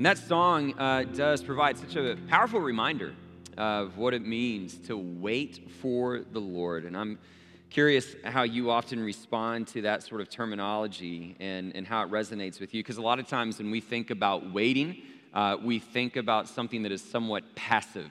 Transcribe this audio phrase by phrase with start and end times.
[0.00, 3.14] And that song uh, does provide such a powerful reminder
[3.58, 6.86] of what it means to wait for the Lord.
[6.86, 7.18] And I'm
[7.68, 12.60] curious how you often respond to that sort of terminology and, and how it resonates
[12.60, 12.82] with you.
[12.82, 15.02] Because a lot of times when we think about waiting,
[15.34, 18.10] uh, we think about something that is somewhat passive,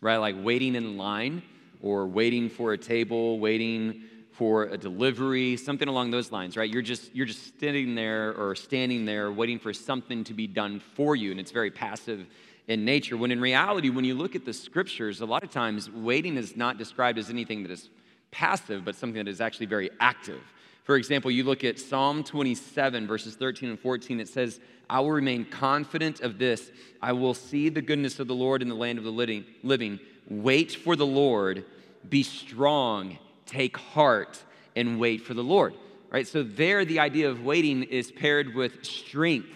[0.00, 0.16] right?
[0.16, 1.42] Like waiting in line
[1.82, 4.02] or waiting for a table, waiting
[4.38, 6.70] for a delivery, something along those lines, right?
[6.70, 10.80] You're just you're just sitting there or standing there waiting for something to be done
[10.94, 12.24] for you, and it's very passive
[12.68, 13.16] in nature.
[13.16, 16.56] When in reality, when you look at the scriptures, a lot of times waiting is
[16.56, 17.90] not described as anything that is
[18.30, 20.40] passive, but something that is actually very active.
[20.84, 25.10] For example, you look at Psalm 27, verses 13 and 14, it says, I will
[25.10, 26.70] remain confident of this.
[27.02, 29.98] I will see the goodness of the Lord in the land of the living.
[30.30, 31.64] Wait for the Lord,
[32.08, 33.18] be strong
[33.48, 34.42] take heart
[34.76, 35.74] and wait for the Lord.
[36.10, 36.26] Right?
[36.26, 39.48] So, there, the idea of waiting is paired with strength,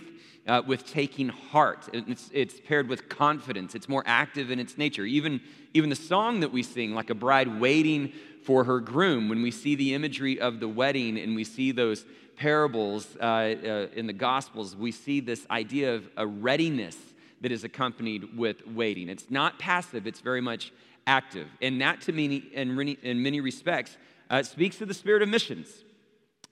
[0.47, 1.89] uh, with taking heart.
[1.93, 3.75] It's, it's paired with confidence.
[3.75, 5.05] It's more active in its nature.
[5.05, 5.41] Even,
[5.73, 8.13] even the song that we sing, like a bride waiting
[8.45, 12.05] for her groom, when we see the imagery of the wedding and we see those
[12.37, 16.97] parables uh, uh, in the Gospels, we see this idea of a readiness
[17.41, 19.09] that is accompanied with waiting.
[19.09, 20.73] It's not passive, it's very much
[21.07, 21.49] active.
[21.61, 23.97] And that, to me, in many, in many respects,
[24.31, 25.69] uh, speaks to the spirit of missions,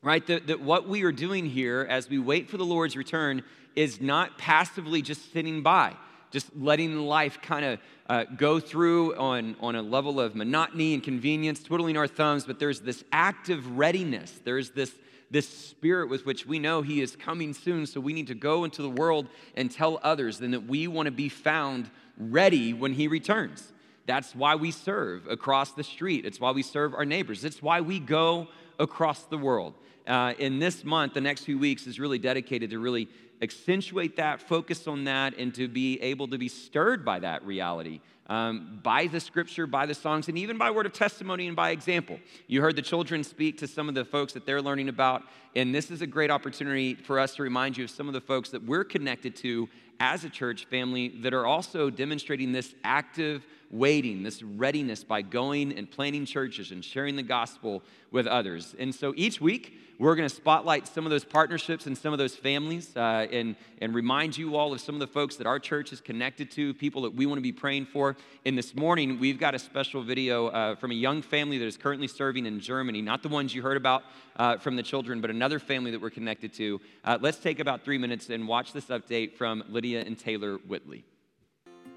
[0.03, 0.27] right?
[0.27, 3.43] That, that what we are doing here as we wait for the Lord's return
[3.77, 5.97] is not passively just sitting by,
[6.31, 7.79] just letting life kind of
[8.09, 12.59] uh, go through on, on a level of monotony and convenience, twiddling our thumbs, but
[12.59, 14.41] there's this active readiness.
[14.45, 14.93] There's this,
[15.31, 18.65] this spirit with which we know He is coming soon, so we need to go
[18.65, 22.93] into the world and tell others, and that we want to be found ready when
[22.93, 23.73] He returns.
[24.11, 26.27] That's why we serve across the street.
[26.27, 27.45] It's why we serve our neighbors.
[27.45, 28.49] It's why we go
[28.81, 29.75] across the world.
[30.05, 33.09] Uh, in this month, the next few weeks is really dedicated to really
[33.41, 38.01] accentuate that, focus on that, and to be able to be stirred by that reality.
[38.27, 41.71] Um, by the scripture, by the songs, and even by word of testimony and by
[41.71, 42.19] example.
[42.49, 45.23] You heard the children speak to some of the folks that they're learning about,
[45.55, 48.21] and this is a great opportunity for us to remind you of some of the
[48.21, 49.69] folks that we're connected to
[50.01, 55.77] as a church family that are also demonstrating this active waiting, this readiness by going
[55.79, 58.75] and planting churches and sharing the gospel with others.
[58.79, 62.19] And so each week, we're going to spotlight some of those partnerships and some of
[62.19, 65.59] those families uh, and, and remind you all of some of the folks that our
[65.59, 68.17] church is connected to, people that we want to be praying for.
[68.47, 71.77] And this morning, we've got a special video uh, from a young family that is
[71.77, 74.05] currently serving in Germany, not the ones you heard about
[74.37, 76.81] uh, from the children, but another family that we're connected to.
[77.05, 81.05] Uh, let's take about three minutes and watch this update from Lydia and Taylor Whitley.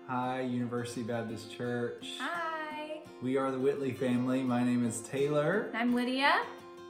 [0.07, 2.15] Hi, University Baptist Church.
[2.19, 2.99] Hi.
[3.21, 4.43] We are the Whitley family.
[4.43, 5.71] My name is Taylor.
[5.73, 6.41] I'm Lydia.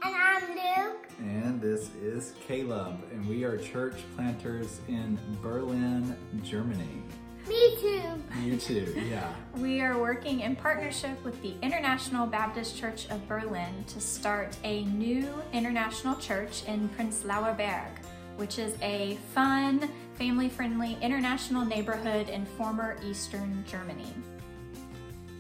[0.01, 1.07] And I'm Luke.
[1.19, 2.97] And this is Caleb.
[3.12, 7.03] And we are church planters in Berlin, Germany.
[7.47, 8.02] Me too.
[8.41, 9.31] You too, yeah.
[9.57, 14.85] we are working in partnership with the International Baptist Church of Berlin to start a
[14.85, 18.03] new international church in Prenzlauer Berg
[18.38, 24.13] which is a fun, family friendly international neighborhood in former Eastern Germany.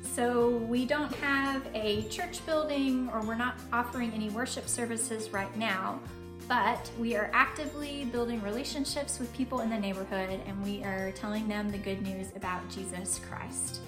[0.01, 5.55] So, we don't have a church building or we're not offering any worship services right
[5.57, 5.99] now,
[6.47, 11.47] but we are actively building relationships with people in the neighborhood and we are telling
[11.47, 13.79] them the good news about Jesus Christ.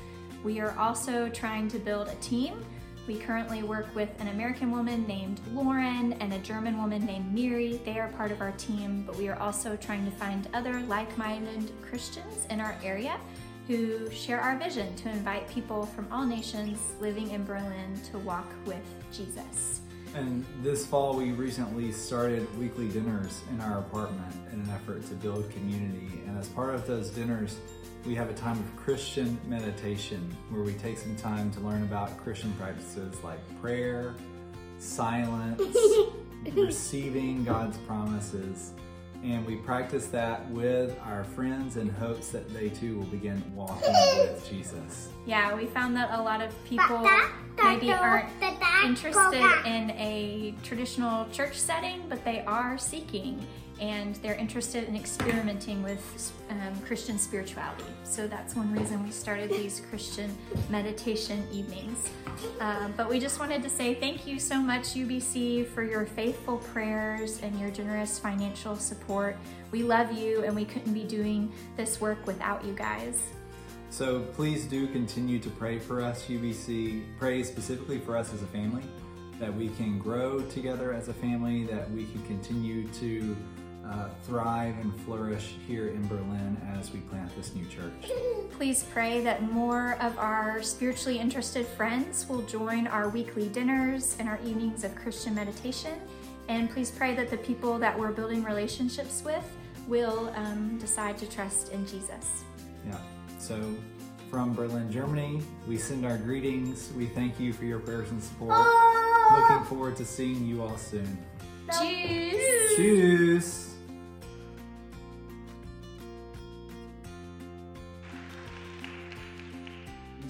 [0.44, 2.64] We are also trying to build a team
[3.08, 7.80] we currently work with an American woman named Lauren and a German woman named Miri.
[7.86, 11.16] They are part of our team, but we are also trying to find other like
[11.18, 13.20] minded Christians in our area
[13.68, 18.48] who share our vision to invite people from all nations living in Berlin to walk
[18.66, 19.82] with Jesus.
[20.16, 25.14] And this fall, we recently started weekly dinners in our apartment in an effort to
[25.16, 26.22] build community.
[26.26, 27.58] And as part of those dinners,
[28.06, 32.16] we have a time of Christian meditation where we take some time to learn about
[32.18, 34.14] Christian practices like prayer,
[34.78, 35.62] silence,
[36.54, 38.74] receiving God's promises.
[39.24, 43.94] And we practice that with our friends in hopes that they too will begin walking
[44.18, 45.10] with Jesus.
[45.26, 47.10] Yeah, we found that a lot of people
[47.64, 48.30] maybe aren't
[48.84, 53.44] interested in a traditional church setting, but they are seeking
[53.80, 57.84] and they're interested in experimenting with um, Christian spirituality.
[58.04, 60.36] So that's one reason we started these Christian
[60.70, 62.10] meditation evenings.
[62.60, 66.58] Uh, but we just wanted to say thank you so much, UBC, for your faithful
[66.58, 69.38] prayers and your generous financial support.
[69.72, 73.22] We love you, and we couldn't be doing this work without you guys.
[73.90, 77.04] So please do continue to pray for us, UBC.
[77.18, 78.84] Pray specifically for us as a family,
[79.40, 83.36] that we can grow together as a family, that we can continue to
[83.90, 88.12] uh, thrive and flourish here in Berlin as we plant this new church.
[88.52, 94.28] Please pray that more of our spiritually interested friends will join our weekly dinners and
[94.28, 95.94] our evenings of Christian meditation.
[96.48, 99.44] And please pray that the people that we're building relationships with
[99.88, 102.44] will um, decide to trust in Jesus.
[102.86, 103.00] Yeah.
[103.40, 103.60] So,
[104.30, 106.92] from Berlin, Germany, we send our greetings.
[106.96, 108.58] We thank you for your prayers and support.
[109.32, 111.18] Looking forward to seeing you all soon.
[111.80, 112.78] Cheers.
[112.78, 113.75] Tschüss!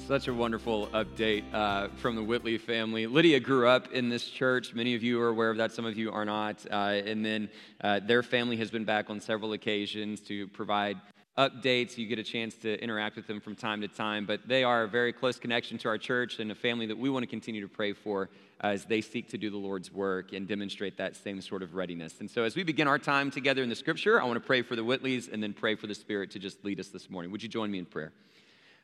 [0.08, 3.08] Such a wonderful update uh, from the Whitley family.
[3.08, 4.72] Lydia grew up in this church.
[4.76, 6.64] Many of you are aware of that, some of you are not.
[6.70, 7.50] Uh, and then
[7.82, 11.02] uh, their family has been back on several occasions to provide
[11.40, 11.98] updates.
[11.98, 14.28] You get a chance to interact with them from time to time.
[14.28, 17.10] But they are a very close connection to our church and a family that we
[17.10, 18.30] want to continue to pray for
[18.62, 22.20] as they seek to do the Lord's work and demonstrate that same sort of readiness.
[22.20, 24.62] And so, as we begin our time together in the scripture, I want to pray
[24.62, 27.32] for the Whitleys and then pray for the Spirit to just lead us this morning.
[27.32, 28.12] Would you join me in prayer?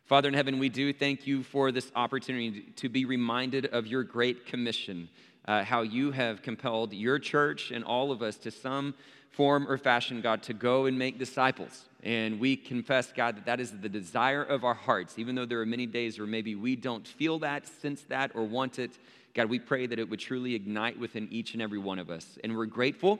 [0.05, 4.03] Father in heaven, we do thank you for this opportunity to be reminded of your
[4.03, 5.07] great commission,
[5.47, 8.93] uh, how you have compelled your church and all of us to some
[9.31, 11.85] form or fashion, God, to go and make disciples.
[12.03, 15.61] And we confess, God, that that is the desire of our hearts, even though there
[15.61, 18.91] are many days where maybe we don't feel that, sense that, or want it.
[19.33, 22.37] God, we pray that it would truly ignite within each and every one of us.
[22.43, 23.19] And we're grateful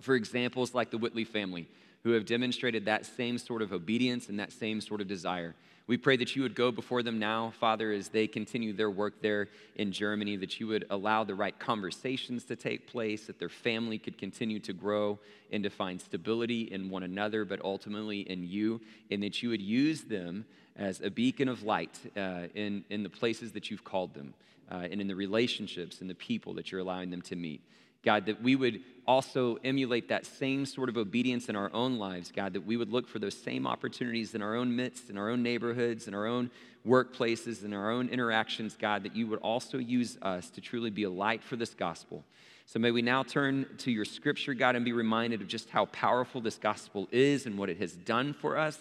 [0.00, 1.66] for examples like the Whitley family
[2.04, 5.54] who have demonstrated that same sort of obedience and that same sort of desire.
[5.86, 9.20] We pray that you would go before them now, Father, as they continue their work
[9.20, 13.48] there in Germany, that you would allow the right conversations to take place, that their
[13.48, 15.18] family could continue to grow
[15.50, 18.80] and to find stability in one another, but ultimately in you,
[19.10, 20.44] and that you would use them
[20.76, 24.34] as a beacon of light uh, in, in the places that you've called them
[24.70, 27.60] uh, and in the relationships and the people that you're allowing them to meet.
[28.04, 32.32] God, that we would also emulate that same sort of obedience in our own lives,
[32.34, 35.28] God, that we would look for those same opportunities in our own midst, in our
[35.28, 36.50] own neighborhoods, in our own
[36.86, 41.04] workplaces, in our own interactions, God, that you would also use us to truly be
[41.04, 42.24] a light for this gospel.
[42.72, 45.84] So may we now turn to your scripture, God, and be reminded of just how
[45.84, 48.78] powerful this gospel is and what it has done for us.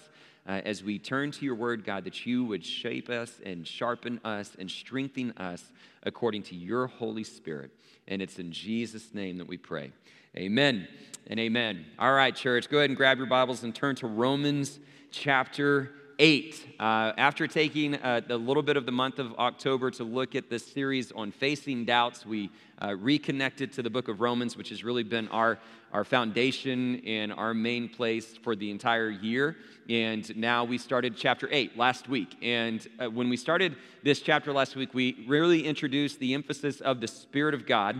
[0.47, 4.21] Uh, as we turn to your word, God, that you would shape us and sharpen
[4.23, 5.73] us and strengthen us
[6.03, 7.71] according to your Holy Spirit.
[8.07, 9.91] And it's in Jesus' name that we pray.
[10.38, 10.88] Amen
[11.27, 11.85] and amen.
[11.99, 14.79] All right, church, go ahead and grab your Bibles and turn to Romans
[15.11, 15.91] chapter
[16.21, 16.75] 8.
[16.79, 20.51] Uh, after taking uh, a little bit of the month of October to look at
[20.51, 24.83] this series on facing doubts, we uh, reconnected to the book of Romans, which has
[24.83, 25.57] really been our,
[25.91, 29.57] our foundation and our main place for the entire year.
[29.89, 32.38] And now we started chapter 8 last week.
[32.44, 37.01] And uh, when we started this chapter last week, we really introduced the emphasis of
[37.01, 38.00] the Spirit of God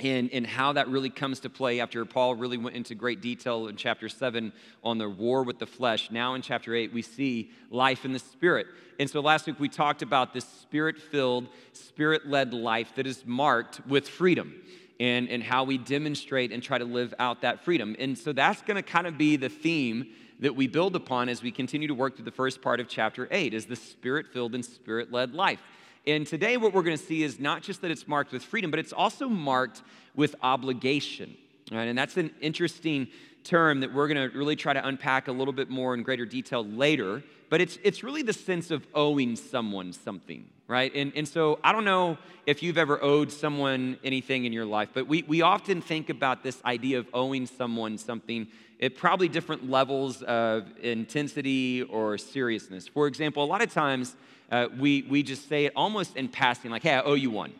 [0.00, 3.66] and, and how that really comes to play after Paul really went into great detail
[3.66, 4.52] in chapter 7
[4.84, 6.10] on the war with the flesh.
[6.10, 8.68] Now in chapter 8, we see life in the Spirit.
[9.00, 13.24] And so last week we talked about this spirit filled, spirit led life that is
[13.26, 14.54] marked with freedom
[15.00, 17.94] and, and how we demonstrate and try to live out that freedom.
[17.98, 20.06] And so that's going to kind of be the theme
[20.40, 23.28] that we build upon as we continue to work through the first part of chapter
[23.30, 25.60] 8 is the spirit filled and spirit led life.
[26.08, 28.70] And today, what we're going to see is not just that it's marked with freedom,
[28.70, 29.82] but it's also marked
[30.16, 31.36] with obligation.
[31.70, 31.84] Right?
[31.84, 33.08] And that's an interesting
[33.44, 36.24] term that we're going to really try to unpack a little bit more in greater
[36.24, 37.22] detail later.
[37.50, 40.94] But it's, it's really the sense of owing someone something, right?
[40.94, 44.90] And, and so I don't know if you've ever owed someone anything in your life,
[44.92, 48.46] but we, we often think about this idea of owing someone something
[48.80, 52.86] at probably different levels of intensity or seriousness.
[52.86, 54.14] For example, a lot of times,
[54.52, 57.52] uh, we, we just say it almost in passing, like, hey, I owe you one.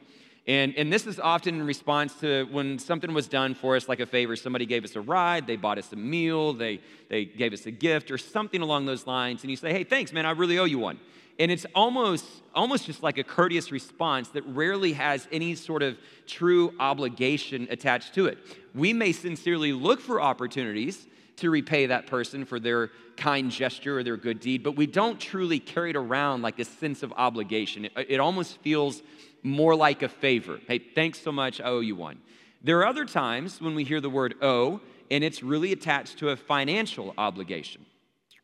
[0.47, 4.01] And, and this is often in response to when something was done for us, like
[4.01, 4.35] a favor.
[4.35, 7.71] Somebody gave us a ride, they bought us a meal, they, they gave us a
[7.71, 9.43] gift, or something along those lines.
[9.43, 10.99] And you say, hey, thanks, man, I really owe you one.
[11.39, 15.97] And it's almost, almost just like a courteous response that rarely has any sort of
[16.27, 18.39] true obligation attached to it.
[18.75, 24.03] We may sincerely look for opportunities to repay that person for their kind gesture or
[24.03, 27.85] their good deed, but we don't truly carry it around like a sense of obligation.
[27.85, 29.03] It, it almost feels
[29.45, 30.59] more like a favor.
[30.67, 32.19] Hey, thanks so much, I owe you one.
[32.63, 34.81] There are other times when we hear the word owe,
[35.13, 37.87] and it's really attached to a financial obligation,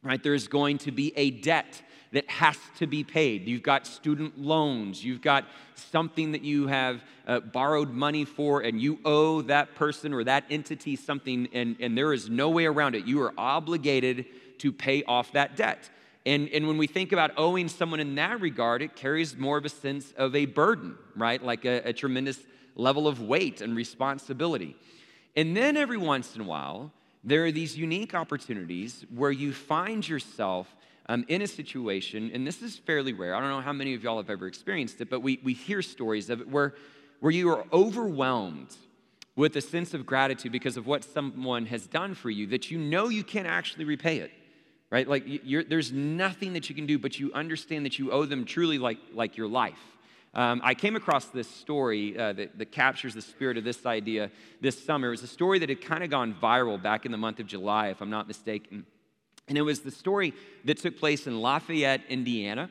[0.04, 0.22] right?
[0.22, 1.82] There's going to be a debt
[2.14, 3.46] that has to be paid.
[3.46, 5.44] You've got student loans, you've got
[5.74, 10.44] something that you have uh, borrowed money for, and you owe that person or that
[10.48, 13.04] entity something, and, and there is no way around it.
[13.04, 14.26] You are obligated
[14.58, 15.90] to pay off that debt.
[16.24, 19.64] And, and when we think about owing someone in that regard, it carries more of
[19.64, 21.42] a sense of a burden, right?
[21.42, 22.38] Like a, a tremendous
[22.76, 24.76] level of weight and responsibility.
[25.34, 26.92] And then every once in a while,
[27.24, 30.74] there are these unique opportunities where you find yourself
[31.06, 33.34] um, in a situation, and this is fairly rare.
[33.34, 35.82] I don't know how many of y'all have ever experienced it, but we, we hear
[35.82, 36.74] stories of it where,
[37.20, 38.74] where you are overwhelmed
[39.36, 42.78] with a sense of gratitude because of what someone has done for you that you
[42.78, 44.30] know you can't actually repay it
[44.90, 45.24] right like
[45.68, 48.98] there's nothing that you can do but you understand that you owe them truly like,
[49.12, 49.94] like your life
[50.34, 54.32] um, I came across this story uh, that, that, captures the spirit of this idea
[54.60, 55.06] this summer.
[55.08, 57.46] It was a story that had kind of gone viral back in the month of
[57.46, 58.84] July, if I'm not mistaken.
[59.48, 60.32] And it was the story
[60.64, 62.70] that took place in Lafayette, Indiana.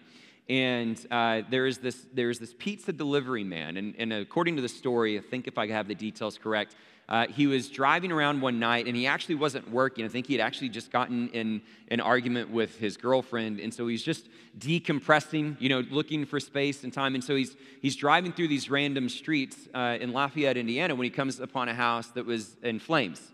[0.49, 3.77] And uh, there is this, there's this pizza delivery man.
[3.77, 6.75] And, and according to the story, I think if I have the details correct,
[7.07, 10.03] uh, he was driving around one night and he actually wasn't working.
[10.03, 13.59] I think he had actually just gotten in an argument with his girlfriend.
[13.59, 14.27] And so he's just
[14.57, 17.13] decompressing, you know, looking for space and time.
[17.13, 21.11] And so he's, he's driving through these random streets uh, in Lafayette, Indiana, when he
[21.11, 23.32] comes upon a house that was in flames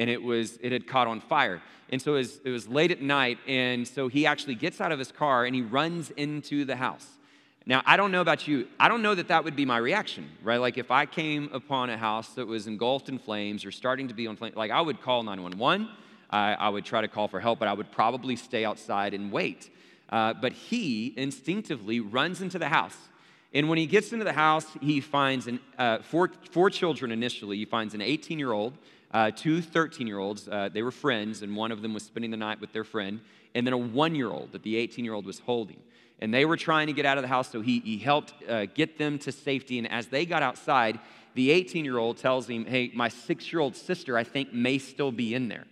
[0.00, 1.60] and it was it had caught on fire
[1.92, 4.92] and so it was, it was late at night and so he actually gets out
[4.92, 7.06] of his car and he runs into the house
[7.66, 8.66] now, I don't know about you.
[8.78, 10.56] I don't know that that would be my reaction, right?
[10.56, 14.14] Like if I came upon a house that was engulfed in flames or starting to
[14.14, 15.88] be on flames, like I would call 911.
[16.30, 19.30] I, I would try to call for help, but I would probably stay outside and
[19.30, 19.70] wait.
[20.08, 22.96] Uh, but he instinctively runs into the house.
[23.52, 27.56] And when he gets into the house, he finds an, uh, four, four children initially.
[27.56, 28.74] He finds an 18 year old,
[29.12, 30.48] uh, two 13 year olds.
[30.48, 33.20] Uh, they were friends, and one of them was spending the night with their friend,
[33.54, 35.80] and then a one year old that the 18 year old was holding
[36.20, 38.66] and they were trying to get out of the house, so he, he helped uh,
[38.66, 39.78] get them to safety.
[39.78, 41.00] And as they got outside,
[41.34, 44.78] the 18 year old tells him, Hey, my six year old sister, I think, may
[44.78, 45.64] still be in there.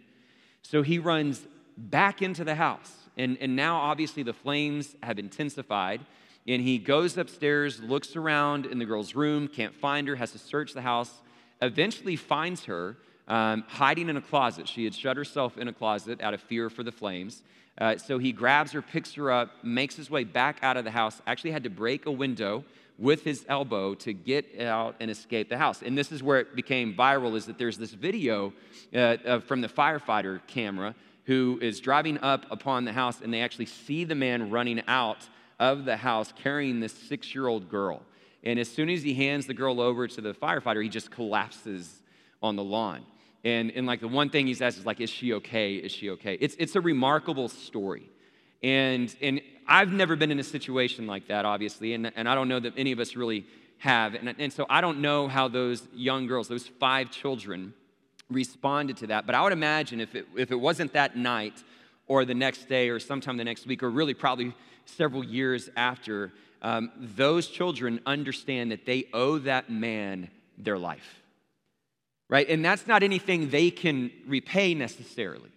[0.62, 2.92] So he runs back into the house.
[3.16, 6.00] And, and now, obviously, the flames have intensified.
[6.47, 10.38] And he goes upstairs, looks around in the girl's room, can't find her, has to
[10.38, 11.12] search the house,
[11.61, 12.97] eventually finds her
[13.28, 14.66] um, hiding in a closet.
[14.66, 17.42] She had shut herself in a closet out of fear for the flames.
[17.76, 20.90] Uh, so he grabs her, picks her up, makes his way back out of the
[20.90, 22.64] house, actually had to break a window
[22.99, 25.82] with his elbow to get out and escape the house.
[25.82, 28.52] And this is where it became viral is that there's this video
[28.92, 33.66] uh, from the firefighter camera who is driving up upon the house and they actually
[33.66, 35.28] see the man running out
[35.61, 38.02] of the house carrying this six year old girl.
[38.42, 42.02] And as soon as he hands the girl over to the firefighter, he just collapses
[42.42, 43.04] on the lawn.
[43.45, 45.75] And, and like the one thing he's asked is like, is she okay?
[45.75, 46.35] Is she okay?
[46.40, 48.11] It's, it's a remarkable story.
[48.62, 52.49] And, and I've never been in a situation like that, obviously, and, and I don't
[52.49, 53.47] know that any of us really
[53.78, 54.14] have.
[54.14, 57.75] And, and so I don't know how those young girls, those five children,
[58.28, 59.25] responded to that.
[59.25, 61.62] But I would imagine if it, if it wasn't that night
[62.09, 64.52] or the next day or sometime the next week or really probably
[64.85, 70.28] several years after, um, those children understand that they owe that man
[70.59, 71.17] their life
[72.28, 72.49] right?
[72.49, 75.50] And that's not anything they can repay necessarily,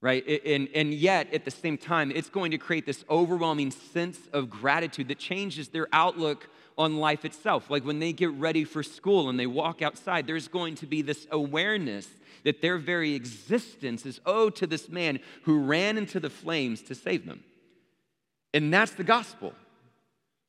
[0.00, 0.26] right?
[0.44, 4.50] And, and yet, at the same time, it's going to create this overwhelming sense of
[4.50, 7.70] gratitude that changes their outlook on life itself.
[7.70, 11.02] Like when they get ready for school and they walk outside, there's going to be
[11.02, 12.06] this awareness
[12.44, 16.94] that their very existence is owed to this man who ran into the flames to
[16.94, 17.42] save them.
[18.54, 19.54] And that's the gospel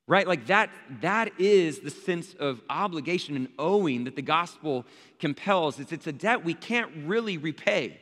[0.10, 0.28] right?
[0.28, 0.70] Like that
[1.02, 4.86] that is the sense of obligation and owing that the gospel
[5.20, 5.80] compels.
[5.80, 8.02] It's, it's a debt we can't really repay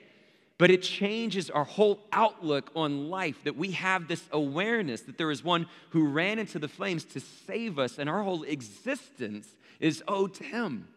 [0.57, 5.29] but it changes our whole outlook on life that we have this awareness that there
[5.29, 10.03] is one who ran into the flames to save us and our whole existence is
[10.07, 10.87] owed to him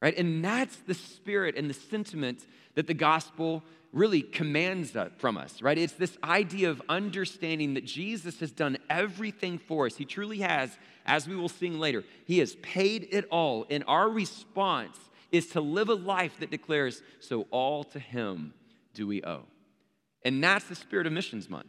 [0.00, 3.62] right and that's the spirit and the sentiment that the gospel
[3.92, 5.78] really commands from us, right?
[5.78, 9.96] It's this idea of understanding that Jesus has done everything for us.
[9.96, 10.76] He truly has,
[11.06, 12.04] as we will sing later.
[12.26, 13.66] He has paid it all.
[13.70, 14.98] And our response
[15.32, 18.52] is to live a life that declares, So all to Him
[18.94, 19.44] do we owe.
[20.24, 21.68] And that's the spirit of Missions Month,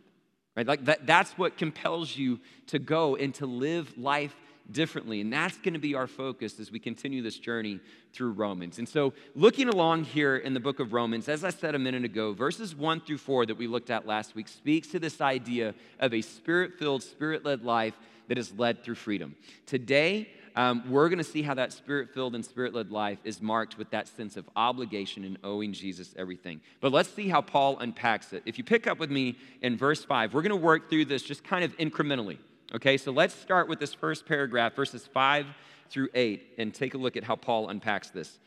[0.55, 0.67] right?
[0.67, 4.35] Like that, that's what compels you to go and to live life
[4.71, 5.21] differently.
[5.21, 7.79] And that's going to be our focus as we continue this journey
[8.13, 8.79] through Romans.
[8.79, 12.05] And so, looking along here in the book of Romans, as I said a minute
[12.05, 15.73] ago, verses one through four that we looked at last week speaks to this idea
[15.99, 17.93] of a spirit filled, spirit led life
[18.27, 19.35] that is led through freedom.
[19.65, 23.41] Today, um, we're going to see how that spirit filled and spirit led life is
[23.41, 26.61] marked with that sense of obligation and owing Jesus everything.
[26.81, 28.43] But let's see how Paul unpacks it.
[28.45, 31.23] If you pick up with me in verse 5, we're going to work through this
[31.23, 32.37] just kind of incrementally.
[32.75, 35.47] Okay, so let's start with this first paragraph, verses 5
[35.89, 38.37] through 8, and take a look at how Paul unpacks this.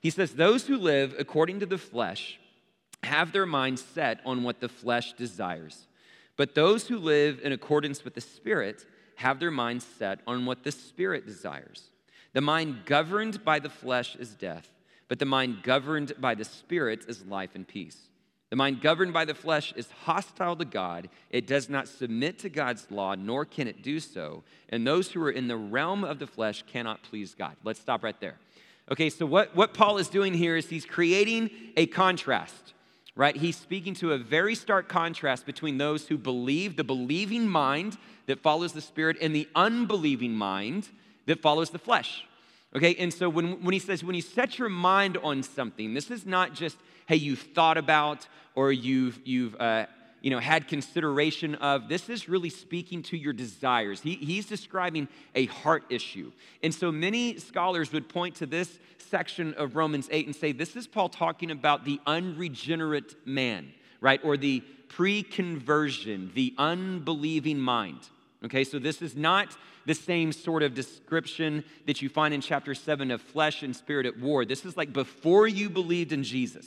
[0.00, 2.40] He says, Those who live according to the flesh
[3.02, 5.88] have their minds set on what the flesh desires,
[6.38, 10.64] but those who live in accordance with the Spirit have their minds set on what
[10.64, 11.90] the Spirit desires.
[12.32, 14.68] The mind governed by the flesh is death,
[15.08, 18.08] but the mind governed by the Spirit is life and peace.
[18.56, 21.10] The mind governed by the flesh is hostile to God.
[21.28, 24.44] It does not submit to God's law, nor can it do so.
[24.70, 27.54] And those who are in the realm of the flesh cannot please God.
[27.64, 28.36] Let's stop right there.
[28.90, 32.72] Okay, so what, what Paul is doing here is he's creating a contrast,
[33.14, 33.36] right?
[33.36, 38.40] He's speaking to a very stark contrast between those who believe, the believing mind that
[38.40, 40.88] follows the Spirit, and the unbelieving mind
[41.26, 42.24] that follows the flesh.
[42.74, 46.10] Okay, and so when, when he says, when you set your mind on something, this
[46.10, 49.86] is not just, hey, you've thought about or you've, you've uh,
[50.20, 51.88] you know, had consideration of.
[51.88, 54.00] This is really speaking to your desires.
[54.00, 56.32] He, he's describing a heart issue.
[56.62, 60.74] And so many scholars would point to this section of Romans 8 and say, this
[60.74, 64.20] is Paul talking about the unregenerate man, right?
[64.24, 68.00] Or the pre conversion, the unbelieving mind.
[68.44, 72.74] Okay, so this is not the same sort of description that you find in chapter
[72.74, 74.44] 7 of flesh and spirit at war.
[74.44, 76.66] This is like before you believed in Jesus.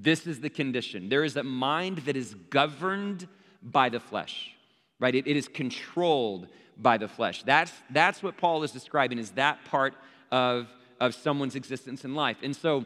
[0.00, 1.08] This is the condition.
[1.08, 3.26] There is a mind that is governed
[3.62, 4.52] by the flesh,
[5.00, 5.14] right?
[5.14, 7.42] it, it is controlled by the flesh.
[7.42, 9.94] That's, that's what Paul is describing, is that part
[10.30, 10.68] of,
[11.00, 12.36] of someone's existence in life.
[12.42, 12.84] And so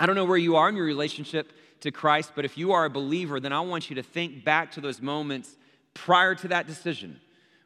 [0.00, 2.86] I don't know where you are in your relationship to Christ, but if you are
[2.86, 5.54] a believer, then I want you to think back to those moments
[5.92, 7.20] prior to that decision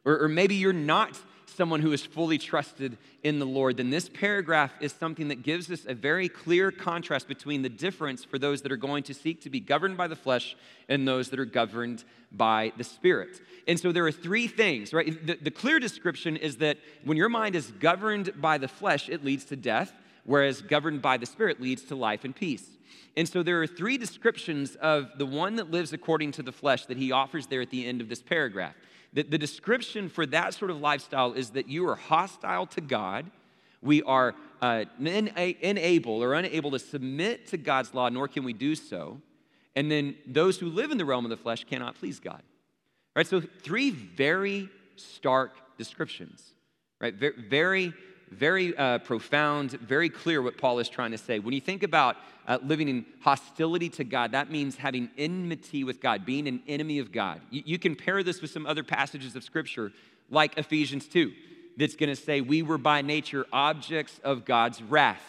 [0.05, 1.19] or, or maybe you're not
[1.53, 5.71] someone who is fully trusted in the Lord, then this paragraph is something that gives
[5.71, 9.41] us a very clear contrast between the difference for those that are going to seek
[9.41, 10.55] to be governed by the flesh
[10.89, 13.41] and those that are governed by the Spirit.
[13.67, 15.25] And so there are three things, right?
[15.25, 19.23] The, the clear description is that when your mind is governed by the flesh, it
[19.23, 19.93] leads to death,
[20.25, 22.67] whereas governed by the Spirit leads to life and peace.
[23.15, 26.85] And so there are three descriptions of the one that lives according to the flesh
[26.87, 28.75] that he offers there at the end of this paragraph.
[29.13, 33.29] The, the description for that sort of lifestyle is that you are hostile to God.
[33.81, 38.75] We are uh, unable or unable to submit to God's law, nor can we do
[38.75, 39.21] so.
[39.75, 42.41] And then those who live in the realm of the flesh cannot please God.
[43.15, 43.27] Right?
[43.27, 46.53] So, three very stark descriptions,
[46.99, 47.13] right?
[47.13, 47.93] Very,
[48.33, 51.39] very uh, profound, very clear what Paul is trying to say.
[51.39, 52.17] When you think about
[52.47, 56.99] uh, living in hostility to God, that means having enmity with God, being an enemy
[56.99, 57.41] of God.
[57.49, 59.91] You, you can pair this with some other passages of Scripture,
[60.29, 61.31] like Ephesians 2,
[61.77, 65.23] that's going to say, We were by nature objects of God's wrath.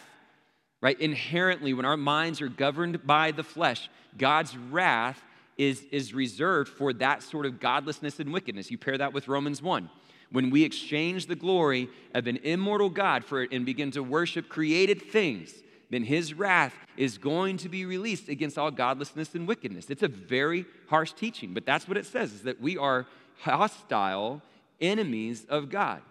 [0.81, 0.99] Right?
[0.99, 5.23] Inherently, when our minds are governed by the flesh, God's wrath
[5.57, 8.69] is, is reserved for that sort of godlessness and wickedness.
[8.69, 9.89] You pair that with Romans 1
[10.31, 14.49] when we exchange the glory of an immortal God for it and begin to worship
[14.49, 15.53] created things,
[15.89, 19.89] then his wrath is going to be released against all godlessness and wickedness.
[19.89, 23.05] It's a very harsh teaching, but that's what it says is that we are
[23.41, 24.41] hostile
[24.81, 26.01] enemies of God.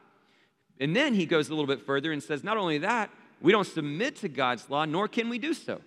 [0.80, 3.66] And then he goes a little bit further and says, not only that, we don't
[3.66, 5.80] submit to God's law, nor can we do so.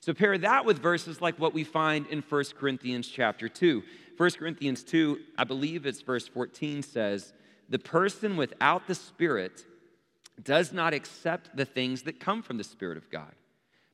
[0.00, 3.82] So pair that with verses like what we find in 1 Corinthians chapter 2.
[4.16, 7.32] 1 Corinthians 2, I believe it's verse 14 says,
[7.68, 9.64] the person without the Spirit
[10.42, 13.32] does not accept the things that come from the Spirit of God,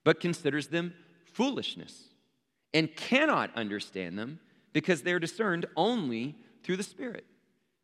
[0.05, 0.95] but considers them
[1.33, 2.09] foolishness
[2.75, 4.41] and cannot understand them
[4.73, 7.25] because they're discerned only through the Spirit.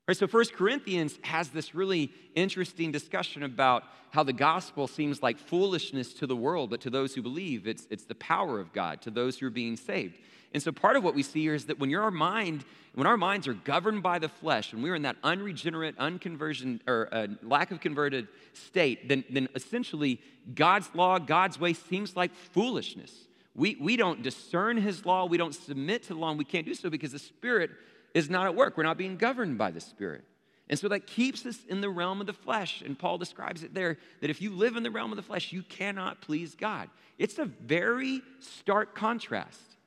[0.06, 5.38] Right, so First Corinthians has this really interesting discussion about how the gospel seems like
[5.38, 9.02] foolishness to the world, but to those who believe, it's, it's the power of God,
[9.02, 10.18] to those who are being saved.
[10.54, 13.16] And so part of what we see here is that when your mind, when our
[13.16, 17.70] minds are governed by the flesh, and we're in that unregenerate, unconversion, or uh, lack
[17.70, 20.20] of converted state, then, then essentially
[20.54, 23.12] God's law, God's way seems like foolishness.
[23.54, 26.64] We, we don't discern his law, we don't submit to the law, and we can't
[26.64, 27.70] do so because the Spirit
[28.14, 28.76] is not at work.
[28.76, 30.24] We're not being governed by the Spirit.
[30.70, 32.82] And so that keeps us in the realm of the flesh.
[32.82, 35.52] And Paul describes it there that if you live in the realm of the flesh,
[35.52, 36.88] you cannot please God.
[37.18, 39.77] It's a very stark contrast.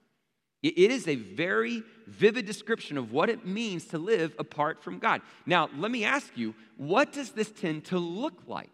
[0.63, 5.21] It is a very vivid description of what it means to live apart from God.
[5.45, 8.69] Now, let me ask you, what does this tend to look like?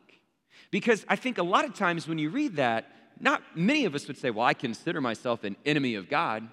[0.69, 4.07] Because I think a lot of times when you read that, not many of us
[4.07, 6.47] would say, Well, I consider myself an enemy of God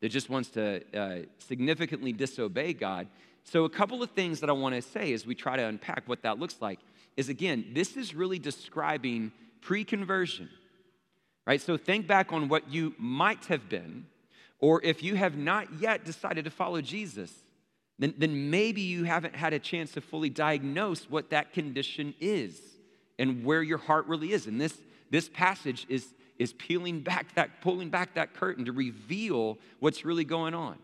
[0.00, 3.06] that just wants to uh, significantly disobey God.
[3.44, 6.08] So, a couple of things that I want to say as we try to unpack
[6.08, 6.80] what that looks like
[7.16, 10.48] is again, this is really describing pre conversion,
[11.46, 11.60] right?
[11.60, 14.06] So, think back on what you might have been
[14.60, 17.32] or if you have not yet decided to follow Jesus,
[17.98, 22.60] then, then maybe you haven't had a chance to fully diagnose what that condition is
[23.18, 24.46] and where your heart really is.
[24.46, 24.76] And this,
[25.10, 26.06] this passage is,
[26.38, 30.78] is peeling back that, pulling back that curtain to reveal what's really going on.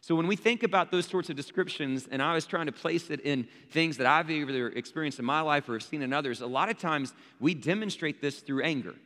[0.00, 3.08] So when we think about those sorts of descriptions, and I was trying to place
[3.08, 6.40] it in things that I've either experienced in my life or have seen in others,
[6.40, 8.96] a lot of times we demonstrate this through anger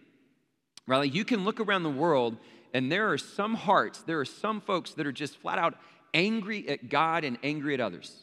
[0.87, 0.99] Right?
[0.99, 2.37] Like you can look around the world
[2.73, 5.75] and there are some hearts, there are some folks that are just flat out
[6.15, 8.17] angry at God and angry at others.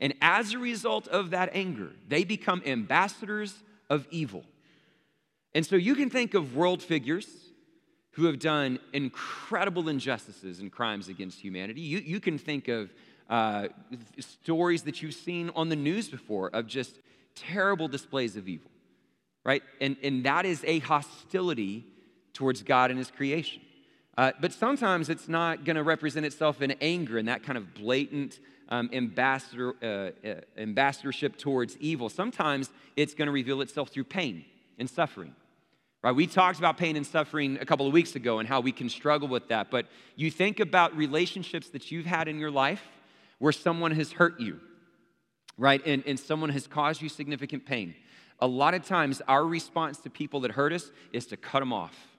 [0.00, 3.54] And as a result of that anger, they become ambassadors
[3.88, 4.44] of evil.
[5.54, 7.26] And so you can think of world figures
[8.12, 11.80] who have done incredible injustices and crimes against humanity.
[11.80, 12.92] You, you can think of
[13.28, 13.68] uh,
[14.18, 16.98] stories that you've seen on the news before of just
[17.34, 18.70] terrible displays of evil,
[19.44, 19.62] right?
[19.80, 21.86] And, and that is a hostility
[22.32, 23.62] towards God and His creation.
[24.18, 27.74] Uh, but sometimes it's not going to represent itself in anger and that kind of
[27.74, 32.08] blatant um, ambassador, uh, uh, ambassadorship towards evil.
[32.08, 34.44] Sometimes it's going to reveal itself through pain
[34.78, 35.34] and suffering.
[36.02, 36.12] Right?
[36.14, 38.88] We talked about pain and suffering a couple of weeks ago and how we can
[38.88, 39.70] struggle with that.
[39.70, 42.82] But you think about relationships that you've had in your life
[43.38, 44.60] where someone has hurt you,
[45.58, 45.84] right?
[45.84, 47.94] And, and someone has caused you significant pain.
[48.38, 51.72] A lot of times, our response to people that hurt us is to cut them
[51.72, 52.09] off.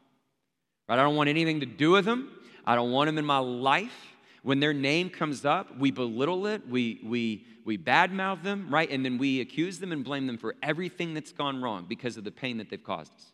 [0.88, 1.00] Right?
[1.00, 2.32] I don't want anything to do with them.
[2.66, 3.96] I don't want them in my life.
[4.44, 8.90] When their name comes up, we belittle it, we, we, we badmouth them, right?
[8.90, 12.24] And then we accuse them and blame them for everything that's gone wrong because of
[12.24, 13.32] the pain that they've caused us.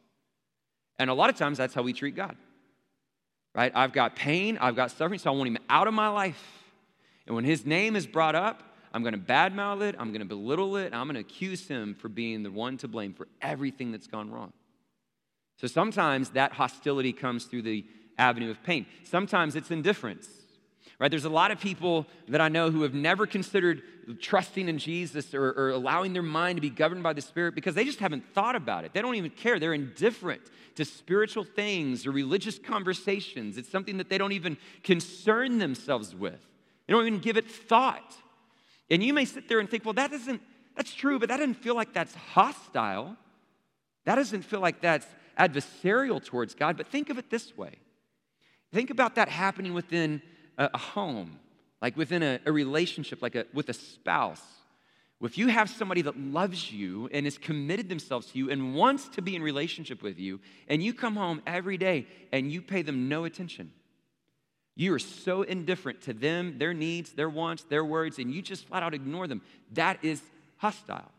[0.99, 2.35] And a lot of times that's how we treat God.
[3.55, 3.71] Right?
[3.73, 6.43] I've got pain, I've got suffering, so I want him out of my life.
[7.25, 10.27] And when his name is brought up, I'm going to badmouth it, I'm going to
[10.27, 13.91] belittle it, I'm going to accuse him for being the one to blame for everything
[13.91, 14.53] that's gone wrong.
[15.57, 17.85] So sometimes that hostility comes through the
[18.17, 18.85] avenue of pain.
[19.03, 20.27] Sometimes it's indifference.
[20.99, 21.11] Right?
[21.11, 23.83] There's a lot of people that I know who have never considered
[24.19, 27.75] trusting in Jesus or, or, allowing their mind to be governed by the Spirit because
[27.75, 28.93] they just haven't thought about it.
[28.93, 29.59] They don't even care.
[29.59, 30.41] They're indifferent
[30.75, 33.57] to spiritual things or religious conversations.
[33.57, 36.39] It's something that they don't even concern themselves with.
[36.87, 38.15] They don't even give it thought.
[38.89, 40.41] And you may sit there and think, well, that doesn't,
[40.75, 43.17] that's true, but that doesn't feel like that's hostile.
[44.05, 45.05] That doesn't feel like that's
[45.37, 46.77] adversarial towards God.
[46.77, 47.75] But think of it this way
[48.73, 50.21] think about that happening within
[50.57, 51.39] a, home,
[51.81, 54.41] like within a, a relationship, like a, with a spouse.
[55.21, 59.07] If you have somebody that loves you and is committed themselves to you and wants
[59.09, 62.83] to be in relationship with you, and you come home every day and you pay
[62.83, 63.71] them no attention,
[64.75, 68.67] you are so indifferent to them, their needs, their wants, their words, and you just
[68.67, 69.41] flat out ignore them.
[69.71, 70.21] That is
[70.57, 71.11] hostile.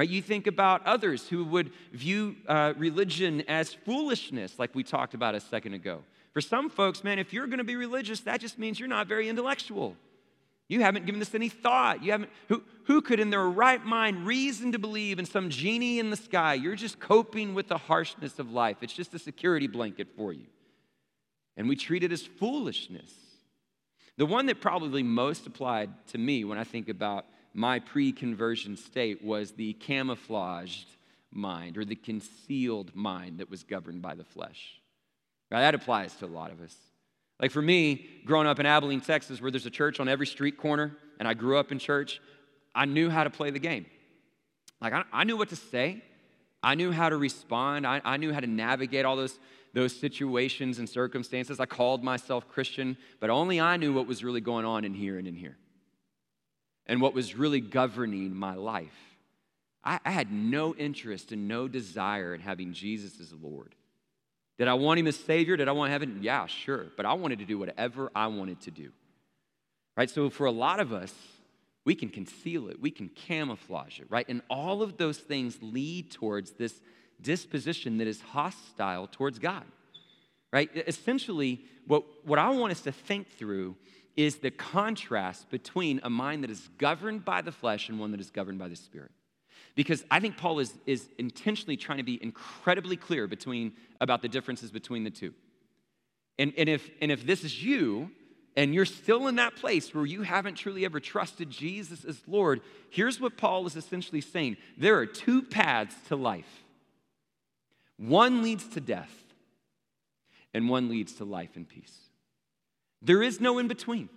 [0.00, 0.08] Right?
[0.08, 5.34] You think about others who would view uh, religion as foolishness, like we talked about
[5.34, 6.00] a second ago.
[6.32, 9.08] For some folks, man, if you're going to be religious, that just means you're not
[9.08, 9.94] very intellectual.
[10.68, 12.02] You haven't given this any thought.
[12.02, 15.98] You haven't, who, who could, in their right mind, reason to believe in some genie
[15.98, 16.54] in the sky?
[16.54, 18.78] You're just coping with the harshness of life.
[18.80, 20.46] It's just a security blanket for you.
[21.58, 23.12] And we treat it as foolishness.
[24.16, 28.76] The one that probably most applied to me when I think about my pre conversion
[28.76, 30.88] state was the camouflaged
[31.32, 34.80] mind or the concealed mind that was governed by the flesh.
[35.50, 35.60] Right?
[35.60, 36.76] That applies to a lot of us.
[37.40, 40.58] Like for me, growing up in Abilene, Texas, where there's a church on every street
[40.58, 42.20] corner, and I grew up in church,
[42.74, 43.86] I knew how to play the game.
[44.80, 46.02] Like I, I knew what to say,
[46.62, 49.38] I knew how to respond, I, I knew how to navigate all those,
[49.72, 51.60] those situations and circumstances.
[51.60, 55.18] I called myself Christian, but only I knew what was really going on in here
[55.18, 55.56] and in here,
[56.86, 58.88] and what was really governing my life.
[59.84, 63.74] I, I had no interest and no desire in having Jesus as Lord.
[64.58, 65.56] Did I want him as Savior?
[65.56, 66.18] Did I want heaven?
[66.20, 66.86] Yeah, sure.
[66.96, 68.90] But I wanted to do whatever I wanted to do.
[69.96, 70.10] Right?
[70.10, 71.14] So for a lot of us,
[71.84, 74.28] we can conceal it, we can camouflage it, right?
[74.28, 76.78] And all of those things lead towards this
[77.22, 79.64] disposition that is hostile towards God.
[80.52, 80.70] Right?
[80.86, 83.76] Essentially, what, what I want us to think through
[84.16, 88.20] is the contrast between a mind that is governed by the flesh and one that
[88.20, 89.10] is governed by the Spirit.
[89.74, 94.28] Because I think Paul is, is intentionally trying to be incredibly clear between, about the
[94.28, 95.32] differences between the two.
[96.38, 98.10] And, and, if, and if this is you,
[98.56, 102.60] and you're still in that place where you haven't truly ever trusted Jesus as Lord,
[102.90, 106.64] here's what Paul is essentially saying there are two paths to life
[107.96, 109.12] one leads to death,
[110.54, 112.09] and one leads to life and peace.
[113.02, 114.08] There is no in between.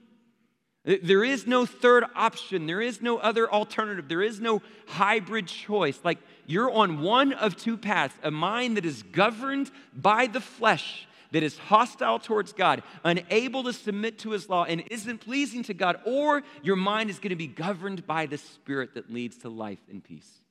[0.85, 2.65] There is no third option.
[2.65, 4.09] There is no other alternative.
[4.09, 5.97] There is no hybrid choice.
[6.03, 11.07] Like you're on one of two paths a mind that is governed by the flesh,
[11.31, 15.73] that is hostile towards God, unable to submit to his law, and isn't pleasing to
[15.73, 19.49] God, or your mind is going to be governed by the spirit that leads to
[19.49, 20.42] life and peace.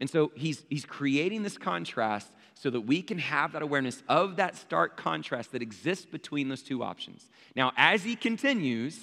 [0.00, 4.36] And so he's, he's creating this contrast so that we can have that awareness of
[4.36, 7.28] that stark contrast that exists between those two options.
[7.54, 8.98] Now, as he continues,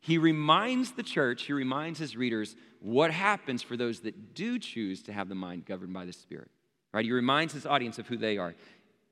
[0.00, 5.02] he reminds the church, he reminds his readers what happens for those that do choose
[5.04, 6.50] to have the mind governed by the Spirit.
[6.92, 7.04] Right?
[7.04, 8.54] He reminds his audience of who they are.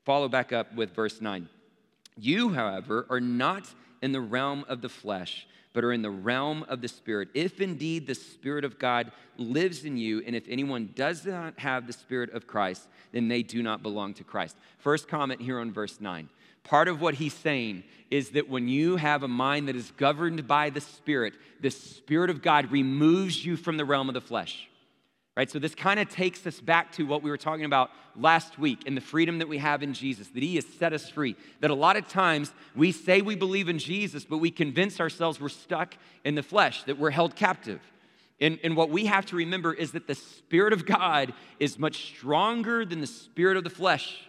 [0.05, 1.49] follow back up with verse 9.
[2.15, 3.69] You, however, are not
[4.01, 5.47] in the realm of the flesh,
[5.77, 7.29] but are in the realm of the Spirit.
[7.35, 11.85] If indeed the Spirit of God lives in you, and if anyone does not have
[11.85, 14.57] the Spirit of Christ, then they do not belong to Christ.
[14.79, 16.29] First comment here on verse 9.
[16.63, 20.47] Part of what he's saying is that when you have a mind that is governed
[20.47, 24.66] by the Spirit, the Spirit of God removes you from the realm of the flesh.
[25.37, 25.51] Right?
[25.51, 28.79] So this kind of takes us back to what we were talking about last week
[28.87, 31.35] and the freedom that we have in Jesus, that He has set us free.
[31.59, 35.39] That a lot of times we say we believe in Jesus, but we convince ourselves
[35.39, 35.95] we're stuck
[36.25, 37.81] in the flesh, that we're held captive.
[38.41, 42.07] And, and what we have to remember is that the Spirit of God is much
[42.07, 44.27] stronger than the Spirit of the flesh,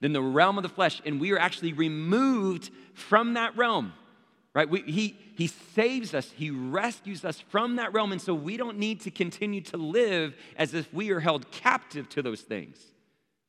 [0.00, 3.92] than the realm of the flesh, and we are actually removed from that realm
[4.54, 4.68] right?
[4.68, 8.12] We, he, he saves us, He rescues us from that realm.
[8.12, 12.08] And so we don't need to continue to live as if we are held captive
[12.10, 12.78] to those things,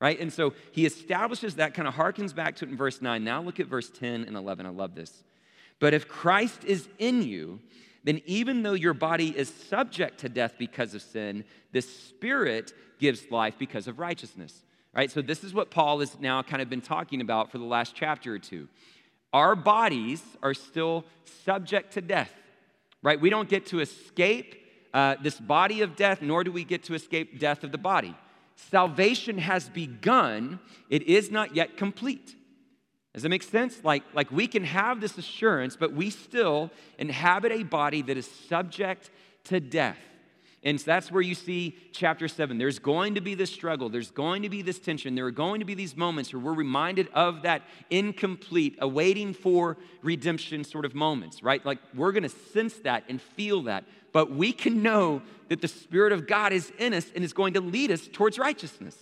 [0.01, 0.19] right?
[0.19, 3.23] And so He establishes that, kind of harkens back to it in verse 9.
[3.23, 4.65] Now look at verse 10 and 11.
[4.65, 5.23] I love this.
[5.79, 7.59] But if Christ is in you,
[8.03, 13.29] then even though your body is subject to death because of sin, the Spirit gives
[13.29, 14.63] life because of righteousness.
[14.95, 15.11] Right?
[15.11, 17.95] So, this is what Paul has now kind of been talking about for the last
[17.95, 18.69] chapter or two
[19.33, 21.05] our bodies are still
[21.43, 22.33] subject to death,
[23.01, 23.19] right?
[23.19, 24.55] We don't get to escape
[24.93, 28.15] uh, this body of death, nor do we get to escape death of the body.
[28.55, 30.59] Salvation has begun,
[30.89, 32.35] it is not yet complete.
[33.13, 33.83] Does that make sense?
[33.83, 38.29] Like, like we can have this assurance, but we still inhabit a body that is
[38.29, 39.09] subject
[39.45, 39.97] to death.
[40.65, 42.57] And so that's where you see chapter seven.
[42.57, 45.59] There's going to be this struggle, there's going to be this tension, there are going
[45.59, 50.95] to be these moments where we're reminded of that incomplete, awaiting for redemption sort of
[50.95, 51.63] moments, right?
[51.63, 53.85] Like we're going to sense that and feel that.
[54.11, 57.53] But we can know that the Spirit of God is in us and is going
[57.53, 58.97] to lead us towards righteousness.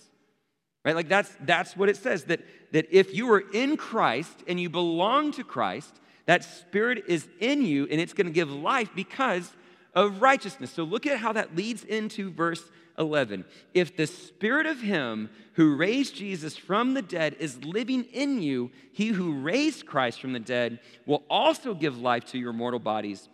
[0.84, 0.94] Right?
[0.94, 2.40] Like that's that's what it says that
[2.72, 7.62] that if you are in Christ and you belong to Christ, that spirit is in
[7.62, 9.50] you and it's going to give life because
[9.94, 10.70] of righteousness.
[10.70, 12.62] So look at how that leads into verse
[12.98, 13.44] 11.
[13.72, 18.70] If the spirit of him who raised Jesus from the dead is living in you,
[18.92, 23.28] he who raised Christ from the dead will also give life to your mortal bodies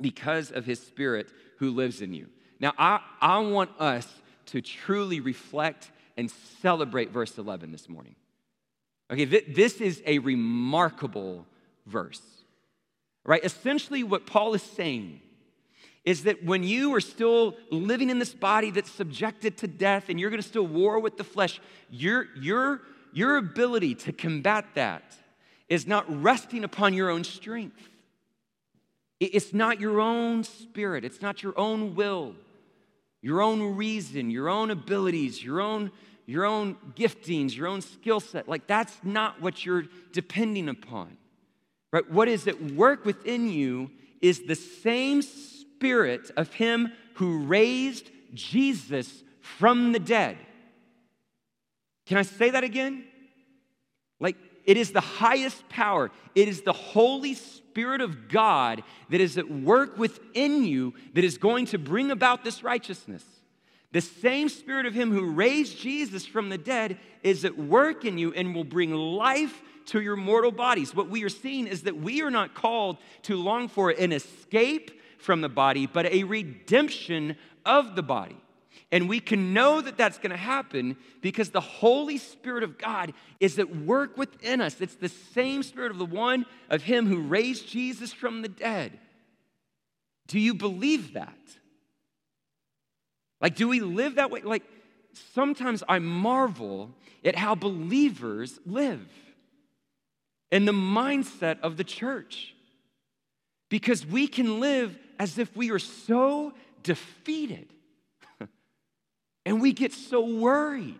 [0.00, 2.28] because of his spirit who lives in you.
[2.60, 4.08] Now, I, I want us
[4.46, 8.14] to truly reflect and celebrate verse 11 this morning.
[9.10, 11.46] Okay, th- this is a remarkable
[11.86, 12.22] verse,
[13.24, 13.44] right?
[13.44, 15.20] Essentially, what Paul is saying
[16.04, 20.18] is that when you are still living in this body that's subjected to death and
[20.18, 21.60] you're going to still war with the flesh,
[21.90, 22.80] your, your,
[23.12, 25.04] your ability to combat that
[25.68, 27.88] is not resting upon your own strength.
[29.20, 32.34] It's not your own spirit, it's not your own will,
[33.20, 35.92] your own reason, your own abilities, your own,
[36.26, 38.48] your own giftings, your own skill set.
[38.48, 41.16] Like, that's not what you're depending upon.
[41.92, 42.10] Right?
[42.10, 45.22] What is at work within you is the same
[45.82, 50.38] spirit of him who raised Jesus from the dead.
[52.06, 53.02] Can I say that again?
[54.20, 56.12] Like, it is the highest power.
[56.36, 61.36] It is the Holy Spirit of God that is at work within you that is
[61.36, 63.24] going to bring about this righteousness.
[63.90, 68.18] The same Spirit of Him who raised Jesus from the dead is at work in
[68.18, 70.94] you and will bring life to your mortal bodies.
[70.94, 74.92] What we are seeing is that we are not called to long for an escape
[75.22, 78.36] from the body, but a redemption of the body.
[78.90, 83.14] And we can know that that's going to happen because the Holy Spirit of God
[83.40, 84.80] is at work within us.
[84.80, 88.98] It's the same Spirit of the one of Him who raised Jesus from the dead.
[90.26, 91.38] Do you believe that?
[93.40, 94.42] Like, do we live that way?
[94.42, 94.62] Like,
[95.34, 96.90] sometimes I marvel
[97.24, 99.06] at how believers live
[100.50, 102.54] in the mindset of the church
[103.68, 107.68] because we can live as if we are so defeated.
[109.46, 110.98] and we get so worried.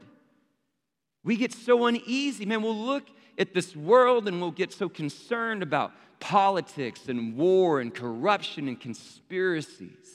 [1.24, 2.44] We get so uneasy.
[2.46, 3.04] Man, we'll look
[3.38, 8.80] at this world and we'll get so concerned about politics and war and corruption and
[8.80, 10.08] conspiracies.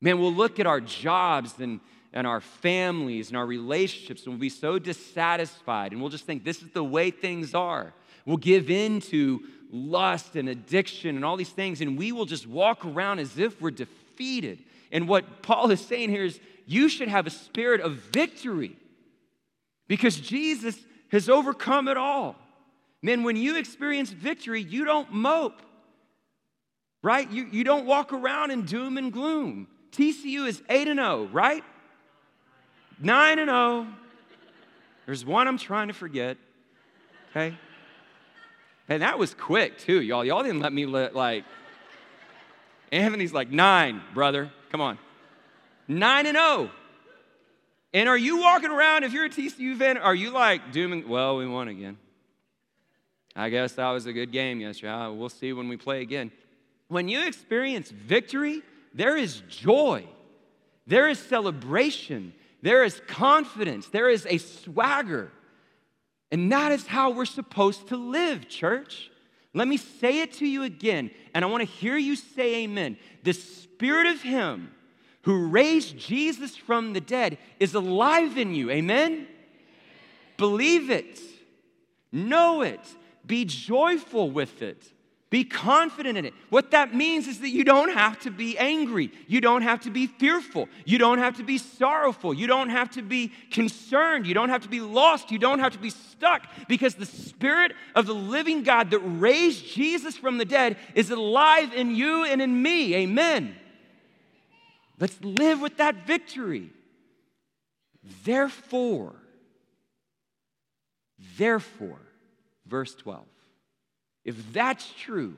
[0.00, 1.80] Man, we'll look at our jobs and,
[2.12, 6.44] and our families and our relationships and we'll be so dissatisfied and we'll just think
[6.44, 7.94] this is the way things are.
[8.26, 12.46] We'll give in to lust and addiction and all these things, and we will just
[12.46, 14.58] walk around as if we're defeated.
[14.92, 18.76] And what Paul is saying here is you should have a spirit of victory
[19.88, 20.78] because Jesus
[21.10, 22.36] has overcome it all.
[23.02, 25.60] Man, when you experience victory, you don't mope,
[27.02, 27.28] right?
[27.30, 29.66] You, you don't walk around in doom and gloom.
[29.90, 31.64] TCU is 8 and 0, right?
[33.00, 33.86] 9 and 0.
[35.06, 36.36] There's one I'm trying to forget.
[37.30, 37.56] Okay?
[38.88, 40.24] And that was quick too, y'all.
[40.24, 41.44] Y'all didn't let me let, like,
[42.90, 44.50] Anthony's like, nine, brother.
[44.70, 44.98] Come on.
[45.88, 46.70] Nine and oh.
[47.94, 51.36] And are you walking around, if you're a TCU fan, are you like dooming, well,
[51.36, 51.98] we won again?
[53.36, 54.92] I guess that was a good game yesterday.
[54.92, 56.30] Uh, we'll see when we play again.
[56.88, 58.62] When you experience victory,
[58.94, 60.06] there is joy,
[60.86, 65.30] there is celebration, there is confidence, there is a swagger.
[66.32, 69.10] And that is how we're supposed to live, church.
[69.52, 72.96] Let me say it to you again, and I want to hear you say amen.
[73.22, 74.72] The spirit of Him
[75.22, 79.28] who raised Jesus from the dead is alive in you, amen?
[80.38, 81.20] Believe it,
[82.10, 82.80] know it,
[83.26, 84.82] be joyful with it.
[85.32, 86.34] Be confident in it.
[86.50, 89.10] What that means is that you don't have to be angry.
[89.26, 90.68] You don't have to be fearful.
[90.84, 92.34] You don't have to be sorrowful.
[92.34, 94.26] You don't have to be concerned.
[94.26, 95.30] You don't have to be lost.
[95.30, 99.64] You don't have to be stuck because the Spirit of the living God that raised
[99.64, 102.94] Jesus from the dead is alive in you and in me.
[102.96, 103.54] Amen.
[105.00, 106.68] Let's live with that victory.
[108.22, 109.14] Therefore,
[111.38, 112.02] therefore,
[112.66, 113.24] verse 12.
[114.24, 115.34] If that's true,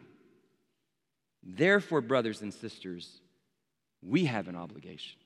[1.42, 3.20] therefore, brothers and sisters,
[4.02, 5.18] we have an obligation.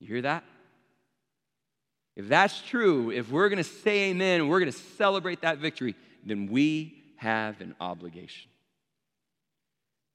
[0.00, 0.44] You hear that?
[2.16, 5.94] If that's true, if we're going to say amen, we're going to celebrate that victory,
[6.24, 8.50] then we have an obligation.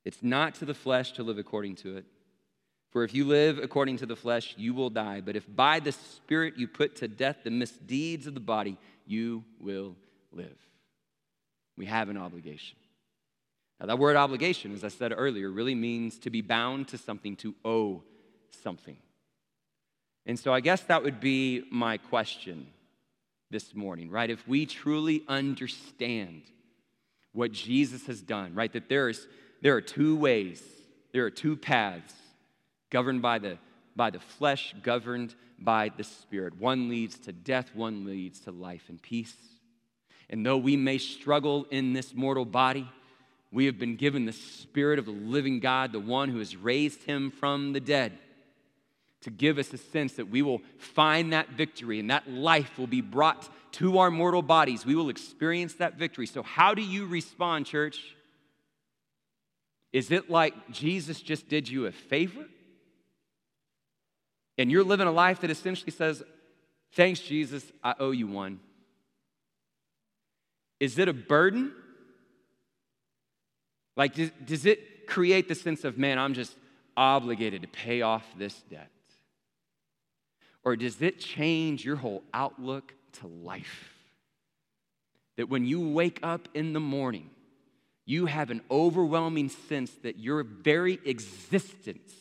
[0.03, 2.05] It's not to the flesh to live according to it.
[2.91, 5.21] For if you live according to the flesh, you will die.
[5.21, 9.43] But if by the Spirit you put to death the misdeeds of the body, you
[9.59, 9.95] will
[10.31, 10.57] live.
[11.77, 12.77] We have an obligation.
[13.79, 17.35] Now, that word obligation, as I said earlier, really means to be bound to something,
[17.37, 18.03] to owe
[18.63, 18.97] something.
[20.25, 22.67] And so I guess that would be my question
[23.51, 24.29] this morning, right?
[24.29, 26.43] If we truly understand
[27.33, 28.71] what Jesus has done, right?
[28.71, 29.27] That there's,
[29.61, 30.63] there are two ways,
[31.11, 32.13] there are two paths
[32.89, 33.57] governed by the,
[33.95, 36.57] by the flesh, governed by the spirit.
[36.57, 39.35] One leads to death, one leads to life and peace.
[40.29, 42.89] And though we may struggle in this mortal body,
[43.51, 47.03] we have been given the Spirit of the living God, the one who has raised
[47.03, 48.17] him from the dead,
[49.21, 52.87] to give us a sense that we will find that victory and that life will
[52.87, 54.85] be brought to our mortal bodies.
[54.85, 56.25] We will experience that victory.
[56.25, 58.15] So, how do you respond, church?
[59.93, 62.45] Is it like Jesus just did you a favor?
[64.57, 66.23] And you're living a life that essentially says,
[66.93, 68.59] Thanks, Jesus, I owe you one.
[70.79, 71.73] Is it a burden?
[73.95, 76.55] Like, does, does it create the sense of, man, I'm just
[76.97, 78.91] obligated to pay off this debt?
[80.63, 83.93] Or does it change your whole outlook to life?
[85.37, 87.29] That when you wake up in the morning,
[88.05, 92.13] you have an overwhelming sense that your very existence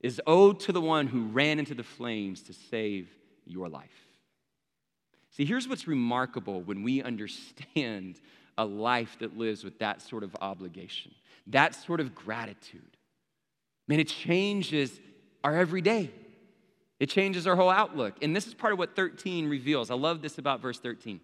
[0.00, 3.08] is owed to the one who ran into the flames to save
[3.44, 4.09] your life.
[5.30, 8.20] See, here's what's remarkable when we understand
[8.58, 11.12] a life that lives with that sort of obligation,
[11.46, 12.96] that sort of gratitude.
[13.88, 15.00] Man, it changes
[15.42, 16.10] our everyday.
[16.98, 18.16] It changes our whole outlook.
[18.22, 19.90] And this is part of what 13 reveals.
[19.90, 21.20] I love this about verse 13.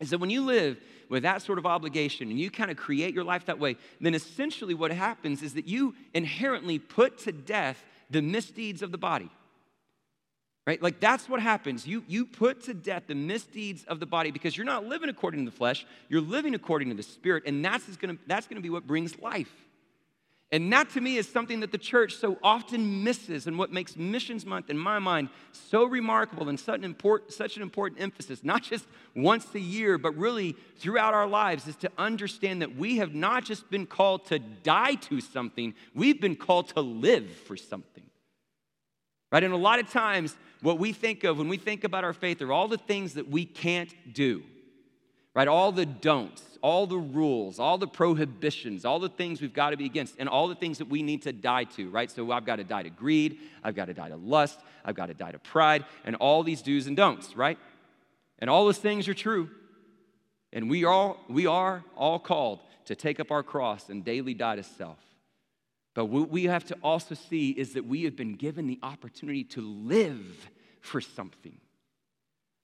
[0.00, 0.78] Is that when you live
[1.08, 4.14] with that sort of obligation and you kind of create your life that way, then
[4.14, 9.30] essentially what happens is that you inherently put to death the misdeeds of the body
[10.66, 10.82] right?
[10.82, 11.86] Like that's what happens.
[11.86, 15.44] You you put to death the misdeeds of the body because you're not living according
[15.44, 15.86] to the flesh.
[16.08, 19.18] You're living according to the spirit and that's going to that's to be what brings
[19.18, 19.52] life.
[20.52, 23.96] And that to me is something that the church so often misses and what makes
[23.96, 28.44] missions month in my mind so remarkable and such an, important, such an important emphasis
[28.44, 32.98] not just once a year but really throughout our lives is to understand that we
[32.98, 37.56] have not just been called to die to something we've been called to live for
[37.56, 38.04] something.
[39.32, 39.42] Right?
[39.42, 42.40] And a lot of times what we think of when we think about our faith
[42.42, 44.42] are all the things that we can't do,
[45.34, 45.48] right?
[45.48, 49.76] All the don'ts, all the rules, all the prohibitions, all the things we've got to
[49.76, 52.10] be against, and all the things that we need to die to, right?
[52.10, 55.06] So I've got to die to greed, I've got to die to lust, I've got
[55.06, 57.58] to die to pride, and all these do's and don'ts, right?
[58.38, 59.50] And all those things are true.
[60.52, 64.56] And we are, we are all called to take up our cross and daily die
[64.56, 64.98] to self.
[65.96, 69.44] But what we have to also see is that we have been given the opportunity
[69.44, 70.50] to live
[70.82, 71.56] for something.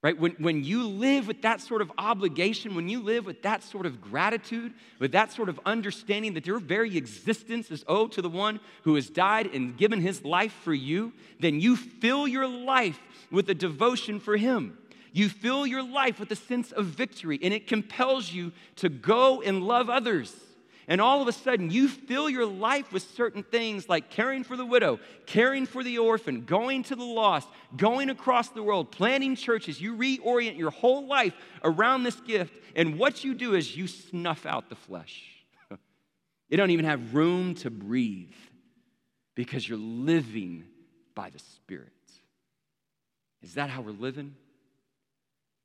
[0.02, 0.18] Right?
[0.18, 3.86] When, when you live with that sort of obligation, when you live with that sort
[3.86, 8.28] of gratitude, with that sort of understanding that your very existence is owed to the
[8.28, 13.00] one who has died and given his life for you, then you fill your life
[13.30, 14.76] with a devotion for him.
[15.14, 19.40] You fill your life with a sense of victory, and it compels you to go
[19.40, 20.34] and love others.
[20.88, 24.56] And all of a sudden, you fill your life with certain things like caring for
[24.56, 29.36] the widow, caring for the orphan, going to the lost, going across the world, planting
[29.36, 29.80] churches.
[29.80, 32.52] You reorient your whole life around this gift.
[32.74, 35.22] And what you do is you snuff out the flesh.
[36.48, 38.34] you don't even have room to breathe
[39.34, 40.64] because you're living
[41.14, 41.92] by the Spirit.
[43.42, 44.34] Is that how we're living?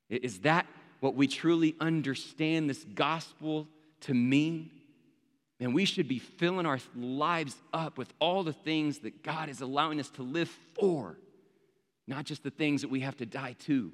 [0.10, 0.66] Is that
[1.00, 3.68] what we truly understand this gospel
[4.02, 4.72] to mean?
[5.60, 9.62] And we should be filling our lives up with all the things that God is
[9.62, 10.50] allowing us to live
[10.80, 11.18] for,
[12.08, 13.92] not just the things that we have to die to.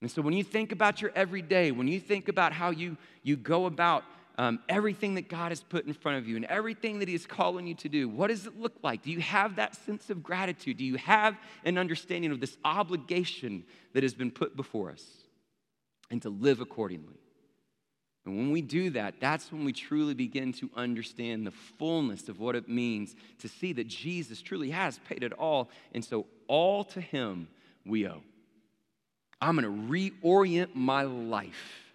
[0.00, 3.36] And so when you think about your everyday, when you think about how you, you
[3.36, 4.04] go about
[4.38, 7.26] um, everything that God has put in front of you and everything that He is
[7.26, 9.02] calling you to do, what does it look like?
[9.02, 10.76] Do you have that sense of gratitude?
[10.76, 15.04] Do you have an understanding of this obligation that has been put before us
[16.10, 17.18] and to live accordingly?
[18.28, 22.38] And when we do that, that's when we truly begin to understand the fullness of
[22.38, 25.70] what it means to see that Jesus truly has paid it all.
[25.94, 27.48] And so, all to Him
[27.86, 28.20] we owe.
[29.40, 31.94] I'm going to reorient my life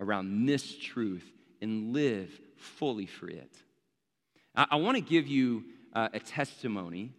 [0.00, 1.30] around this truth
[1.62, 3.54] and live fully for it.
[4.56, 7.12] I, I want to give you uh, a testimony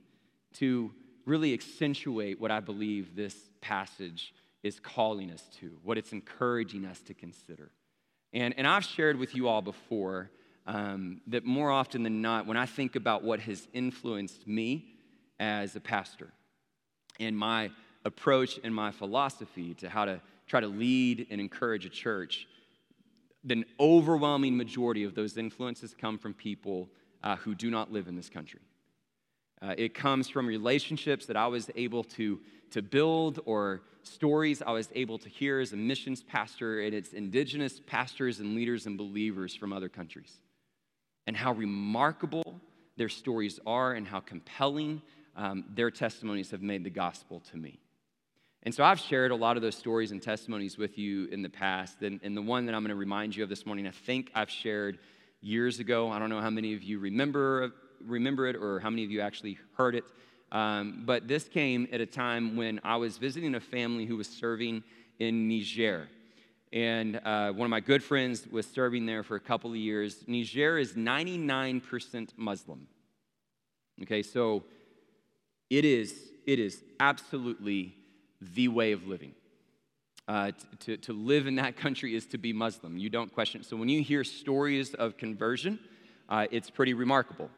[0.55, 0.91] to
[1.25, 6.99] really accentuate what I believe this passage is calling us to, what it's encouraging us
[7.03, 7.71] to consider.
[8.33, 10.29] And, and I've shared with you all before
[10.65, 14.95] um, that more often than not, when I think about what has influenced me
[15.39, 16.31] as a pastor
[17.19, 17.71] and my
[18.05, 22.47] approach and my philosophy to how to try to lead and encourage a church,
[23.43, 26.89] the overwhelming majority of those influences come from people
[27.23, 28.59] uh, who do not live in this country.
[29.61, 32.39] Uh, it comes from relationships that I was able to,
[32.71, 37.13] to build or stories I was able to hear as a missions pastor, and it's
[37.13, 40.33] indigenous pastors and leaders and believers from other countries.
[41.27, 42.59] And how remarkable
[42.97, 45.01] their stories are and how compelling
[45.35, 47.79] um, their testimonies have made the gospel to me.
[48.63, 51.49] And so I've shared a lot of those stories and testimonies with you in the
[51.49, 52.01] past.
[52.01, 54.31] And, and the one that I'm going to remind you of this morning, I think
[54.35, 54.99] I've shared
[55.41, 56.09] years ago.
[56.09, 57.71] I don't know how many of you remember,
[58.05, 60.03] remember it or how many of you actually heard it.
[60.51, 64.27] Um, but this came at a time when I was visiting a family who was
[64.27, 64.83] serving
[65.19, 66.09] in Niger.
[66.73, 70.23] And uh, one of my good friends was serving there for a couple of years.
[70.27, 72.87] Niger is 99% Muslim.
[74.01, 74.63] Okay, so
[75.69, 77.95] it is, it is absolutely
[78.41, 79.33] the way of living.
[80.27, 82.97] Uh, to, to live in that country is to be Muslim.
[82.97, 83.65] You don't question it.
[83.65, 85.79] So when you hear stories of conversion,
[86.29, 87.49] uh, it's pretty remarkable.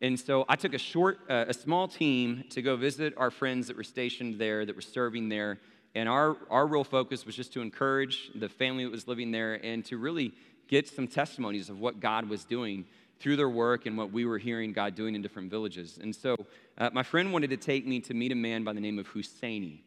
[0.00, 3.68] And so I took a short, uh, a small team to go visit our friends
[3.68, 5.60] that were stationed there, that were serving there.
[5.94, 9.54] And our, our real focus was just to encourage the family that was living there
[9.54, 10.34] and to really
[10.68, 12.84] get some testimonies of what God was doing
[13.20, 15.98] through their work and what we were hearing God doing in different villages.
[16.02, 16.36] And so
[16.76, 19.08] uh, my friend wanted to take me to meet a man by the name of
[19.08, 19.80] Husseini,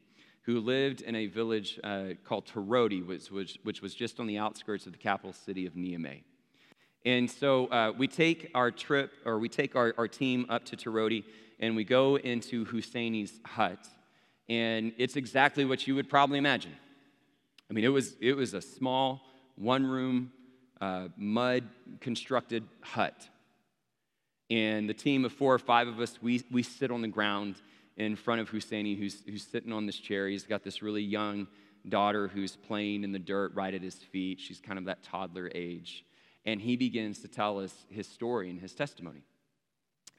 [0.43, 4.37] who lived in a village uh, called Torodi, which, which, which was just on the
[4.37, 6.21] outskirts of the capital city of Niamey.
[7.07, 10.75] And so uh, we take our trip, or we take our, our team up to
[10.75, 11.23] Torodi,
[11.57, 13.79] and we go into Husseini's hut.
[14.49, 16.75] And it's exactly what you would probably imagine.
[17.69, 19.21] I mean, it was, it was a small,
[19.55, 20.33] one room,
[20.81, 21.63] uh, mud
[22.01, 23.29] constructed hut.
[24.49, 27.55] And the team of four or five of us, we, we sit on the ground
[27.95, 30.27] in front of Husseini, who's, who's sitting on this chair.
[30.27, 31.47] He's got this really young
[31.87, 34.41] daughter who's playing in the dirt right at his feet.
[34.41, 36.03] She's kind of that toddler age
[36.47, 39.21] and he begins to tell us his story and his testimony.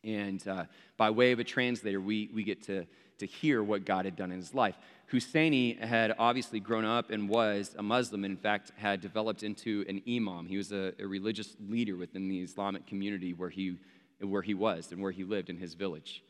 [0.04, 0.64] And uh,
[0.98, 2.86] by way of a translator, we, we get to,
[3.18, 4.76] to hear what God had done in his life.
[5.10, 9.86] Husseini had obviously grown up and was a Muslim, and in fact, had developed into
[9.88, 10.46] an imam.
[10.46, 13.78] He was a, a religious leader within the Islamic community where he,
[14.20, 16.22] where he was and where he lived in his village.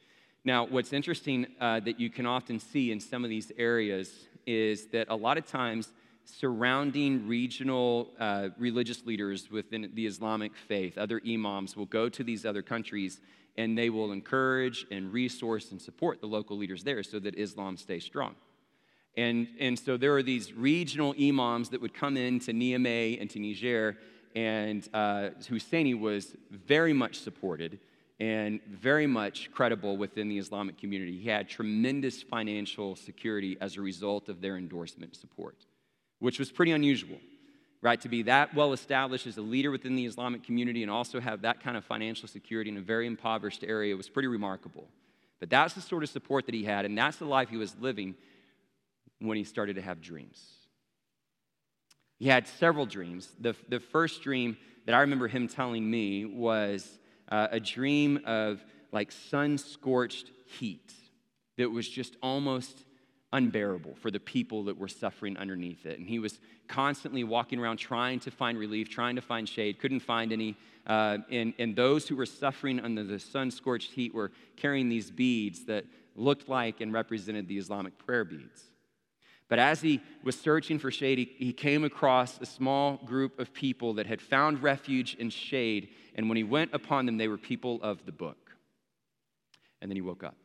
[0.45, 4.13] Now, what's interesting uh, that you can often see in some of these areas
[4.47, 5.93] is that a lot of times
[6.37, 12.45] surrounding regional uh, religious leaders within the Islamic faith, other imams, will go to these
[12.45, 13.21] other countries
[13.57, 17.77] and they will encourage and resource and support the local leaders there so that Islam
[17.77, 18.37] stays strong.
[19.17, 23.29] And, and so there are these regional imams that would come in to Niamey and
[23.31, 23.97] to Niger,
[24.37, 27.81] and uh, Husseini was very much supported
[28.21, 31.19] and very much credible within the Islamic community.
[31.19, 35.57] He had tremendous financial security as a result of their endorsement support
[36.19, 37.19] which was pretty unusual,
[37.81, 38.01] right?
[38.01, 41.43] To be that well established as a leader within the Islamic community and also have
[41.43, 44.89] that kind of financial security in a very impoverished area was pretty remarkable.
[45.41, 47.77] But that's the sort of support that he had, and that's the life he was
[47.79, 48.15] living
[49.21, 50.43] when he started to have dreams.
[52.19, 53.29] He had several dreams.
[53.41, 54.57] The, the first dream
[54.87, 56.99] that I remember him telling me was
[57.29, 60.93] uh, a dream of like sun scorched heat
[61.57, 62.85] that was just almost
[63.33, 65.99] unbearable for the people that were suffering underneath it.
[65.99, 70.01] And he was constantly walking around trying to find relief, trying to find shade, couldn't
[70.01, 70.57] find any.
[70.87, 75.11] Uh, and, and those who were suffering under the sun scorched heat were carrying these
[75.11, 75.85] beads that
[76.17, 78.65] looked like and represented the Islamic prayer beads.
[79.49, 83.53] But as he was searching for shade, he, he came across a small group of
[83.53, 85.89] people that had found refuge in shade.
[86.15, 88.53] And when he went upon them, they were people of the book.
[89.81, 90.37] And then he woke up.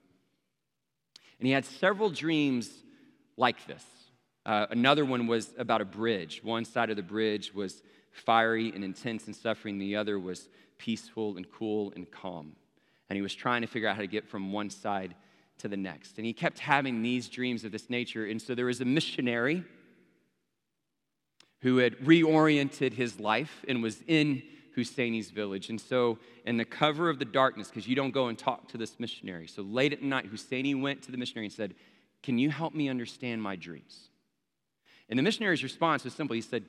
[1.43, 2.71] And he had several dreams
[3.35, 3.83] like this.
[4.45, 6.39] Uh, another one was about a bridge.
[6.41, 11.35] One side of the bridge was fiery and intense and suffering, the other was peaceful
[11.35, 12.55] and cool and calm.
[13.09, 15.15] And he was trying to figure out how to get from one side
[15.57, 16.15] to the next.
[16.15, 18.25] And he kept having these dreams of this nature.
[18.25, 19.65] And so there was a missionary
[21.59, 24.43] who had reoriented his life and was in
[24.75, 25.69] Husseini's village.
[25.69, 28.77] And so, in the cover of the darkness, because you don't go and talk to
[28.77, 31.75] this missionary, so late at night, Husseini went to the missionary and said,
[32.21, 34.09] Can you help me understand my dreams?
[35.09, 36.35] And the missionary's response was simple.
[36.35, 36.63] He said,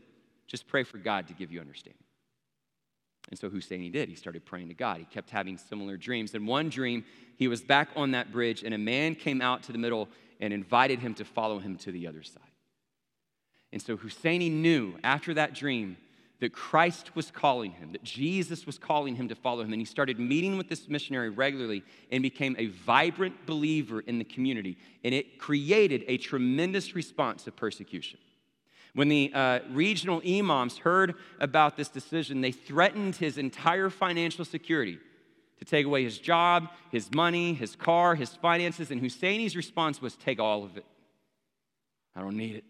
[0.47, 2.03] Just pray for God to give you understanding.
[3.31, 4.09] And so Husseini did.
[4.09, 4.99] He started praying to God.
[4.99, 6.35] He kept having similar dreams.
[6.35, 7.05] And one dream,
[7.37, 10.09] he was back on that bridge, and a man came out to the middle
[10.41, 12.43] and invited him to follow him to the other side.
[13.73, 15.97] And so Husseini knew after that dream
[16.41, 19.73] that Christ was calling him, that Jesus was calling him to follow him.
[19.73, 24.25] And he started meeting with this missionary regularly and became a vibrant believer in the
[24.25, 24.77] community.
[25.05, 28.19] And it created a tremendous response of persecution.
[28.95, 34.99] When the uh, regional imams heard about this decision, they threatened his entire financial security
[35.59, 38.91] to take away his job, his money, his car, his finances.
[38.91, 40.85] And Husseini's response was, Take all of it.
[42.15, 42.65] I don't need it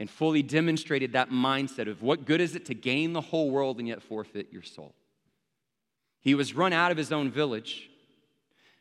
[0.00, 3.78] and fully demonstrated that mindset of what good is it to gain the whole world
[3.78, 4.94] and yet forfeit your soul.
[6.20, 7.90] He was run out of his own village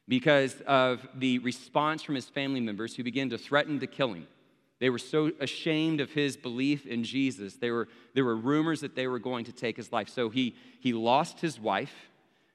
[0.08, 4.28] because of the response from his family members who began to threaten to kill him.
[4.80, 7.56] They were so ashamed of his belief in Jesus.
[7.56, 10.08] There were, there were rumors that they were going to take his life.
[10.08, 11.94] So he, he lost his wife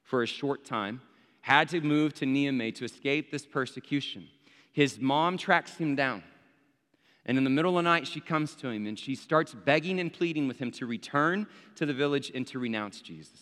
[0.04, 1.02] for a short time,
[1.42, 4.26] had to move to Niamey to escape this persecution.
[4.72, 6.22] His mom tracks him down
[7.26, 9.98] and in the middle of the night, she comes to him and she starts begging
[9.98, 11.46] and pleading with him to return
[11.76, 13.40] to the village and to renounce Jesus.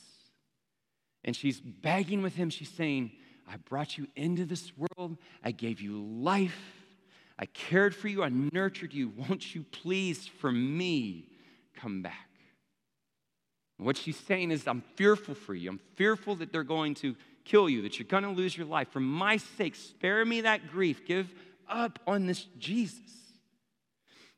[1.24, 2.50] And she's begging with him.
[2.50, 3.12] She's saying,
[3.48, 5.18] I brought you into this world.
[5.42, 6.58] I gave you life.
[7.38, 8.22] I cared for you.
[8.22, 9.12] I nurtured you.
[9.16, 11.28] Won't you please, for me,
[11.74, 12.28] come back?
[13.78, 15.70] And what she's saying is, I'm fearful for you.
[15.70, 18.88] I'm fearful that they're going to kill you, that you're going to lose your life.
[18.92, 21.04] For my sake, spare me that grief.
[21.04, 21.32] Give
[21.68, 23.21] up on this Jesus.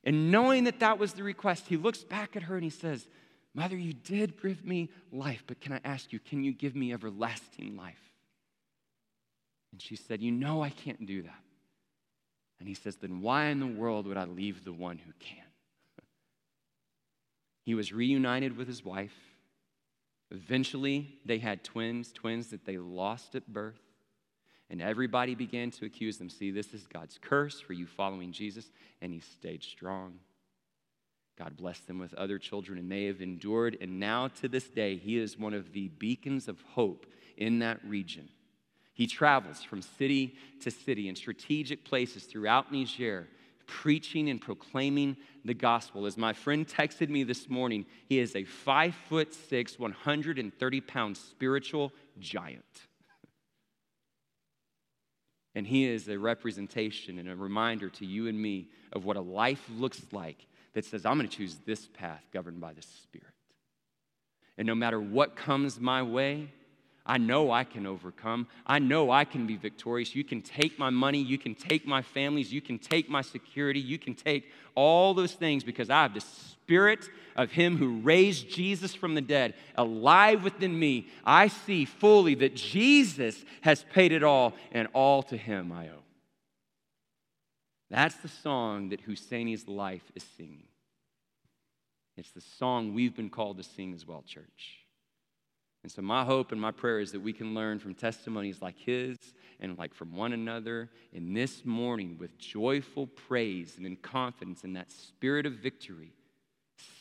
[0.05, 3.09] And knowing that that was the request, he looks back at her and he says,
[3.55, 6.93] Mother, you did give me life, but can I ask you, can you give me
[6.93, 8.11] everlasting life?
[9.73, 11.41] And she said, You know I can't do that.
[12.61, 15.45] And he says, Then why in the world would I leave the one who can?
[17.65, 19.17] he was reunited with his wife.
[20.31, 23.81] Eventually, they had twins, twins that they lost at birth.
[24.71, 26.31] And everybody began to accuse them.
[26.31, 28.71] See, this is God's curse for you following Jesus.
[29.03, 30.15] And he stayed strong.
[31.39, 33.77] God blessed them with other children, and they have endured.
[33.81, 37.07] And now, to this day, he is one of the beacons of hope
[37.37, 38.29] in that region.
[38.93, 43.27] He travels from city to city in strategic places throughout Niger,
[43.67, 46.07] preaching and proclaiming the gospel.
[46.07, 51.17] As my friend texted me this morning, he is a five foot six, 130 pound
[51.17, 52.65] spiritual giant.
[55.55, 59.21] And he is a representation and a reminder to you and me of what a
[59.21, 63.29] life looks like that says, I'm going to choose this path governed by the Spirit.
[64.59, 66.49] And no matter what comes my way,
[67.07, 68.47] I know I can overcome.
[68.67, 70.15] I know I can be victorious.
[70.15, 71.21] You can take my money.
[71.21, 72.53] You can take my families.
[72.53, 73.81] You can take my security.
[73.81, 78.49] You can take all those things because I have the Spirit of Him who raised
[78.49, 81.09] Jesus from the dead alive within me.
[81.27, 86.03] I see fully that Jesus has paid it all, and all to Him I owe.
[87.91, 90.69] That's the song that Husseini's life is singing.
[92.17, 94.84] It's the song we've been called to sing as well, church.
[95.85, 98.79] And so, my hope and my prayer is that we can learn from testimonies like
[98.79, 99.19] his
[99.61, 104.73] and like from one another in this morning with joyful praise and in confidence in
[104.73, 106.15] that spirit of victory.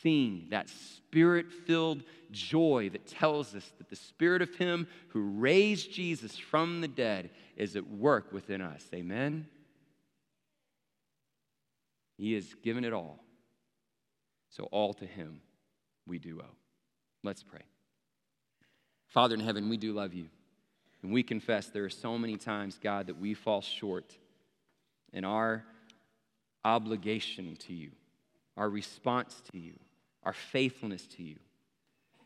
[0.02, 5.90] Sing that spirit filled joy that tells us that the spirit of him who raised
[5.90, 8.84] Jesus from the dead is at work within us.
[8.94, 9.46] Amen.
[12.18, 13.24] He has given it all.
[14.50, 15.40] So, all to Him
[16.06, 16.54] we do owe.
[17.24, 17.62] Let's pray.
[19.14, 20.26] Father in heaven, we do love you.
[21.00, 24.18] And we confess there are so many times, God, that we fall short
[25.12, 25.64] in our
[26.64, 27.92] obligation to you,
[28.56, 29.74] our response to you,
[30.24, 31.36] our faithfulness to you.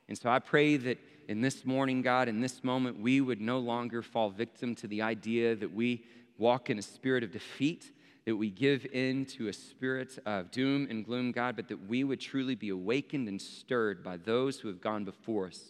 [0.08, 3.58] And so I pray that in this morning, God, in this moment, we would no
[3.58, 6.06] longer fall victim to the idea that we
[6.38, 7.92] walk in a spirit of defeat,
[8.24, 12.02] that we give in to a spirit of doom and gloom, God, but that we
[12.02, 15.60] would truly be awakened and stirred by those who have gone before us.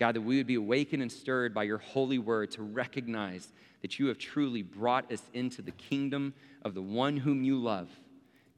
[0.00, 3.98] God, that we would be awakened and stirred by your holy word to recognize that
[3.98, 6.32] you have truly brought us into the kingdom
[6.62, 7.90] of the one whom you love.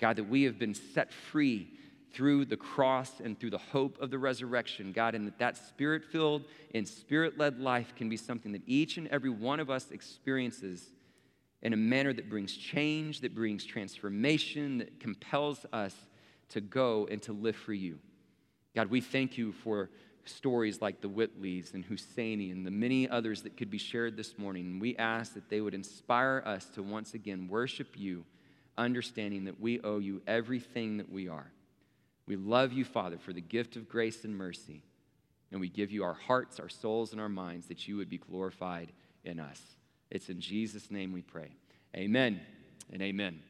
[0.00, 1.68] God, that we have been set free
[2.12, 6.04] through the cross and through the hope of the resurrection, God, and that that spirit
[6.04, 9.90] filled and spirit led life can be something that each and every one of us
[9.90, 10.90] experiences
[11.62, 15.94] in a manner that brings change, that brings transformation, that compels us
[16.50, 17.98] to go and to live for you.
[18.76, 19.90] God, we thank you for
[20.24, 24.38] stories like the Whitleys and Husseini and the many others that could be shared this
[24.38, 24.78] morning.
[24.78, 28.24] We ask that they would inspire us to once again worship you,
[28.78, 31.50] understanding that we owe you everything that we are.
[32.26, 34.82] We love you, Father, for the gift of grace and mercy.
[35.50, 38.18] And we give you our hearts, our souls, and our minds that you would be
[38.18, 38.92] glorified
[39.24, 39.60] in us.
[40.10, 41.50] It's in Jesus' name we pray.
[41.94, 42.40] Amen
[42.90, 43.42] and amen.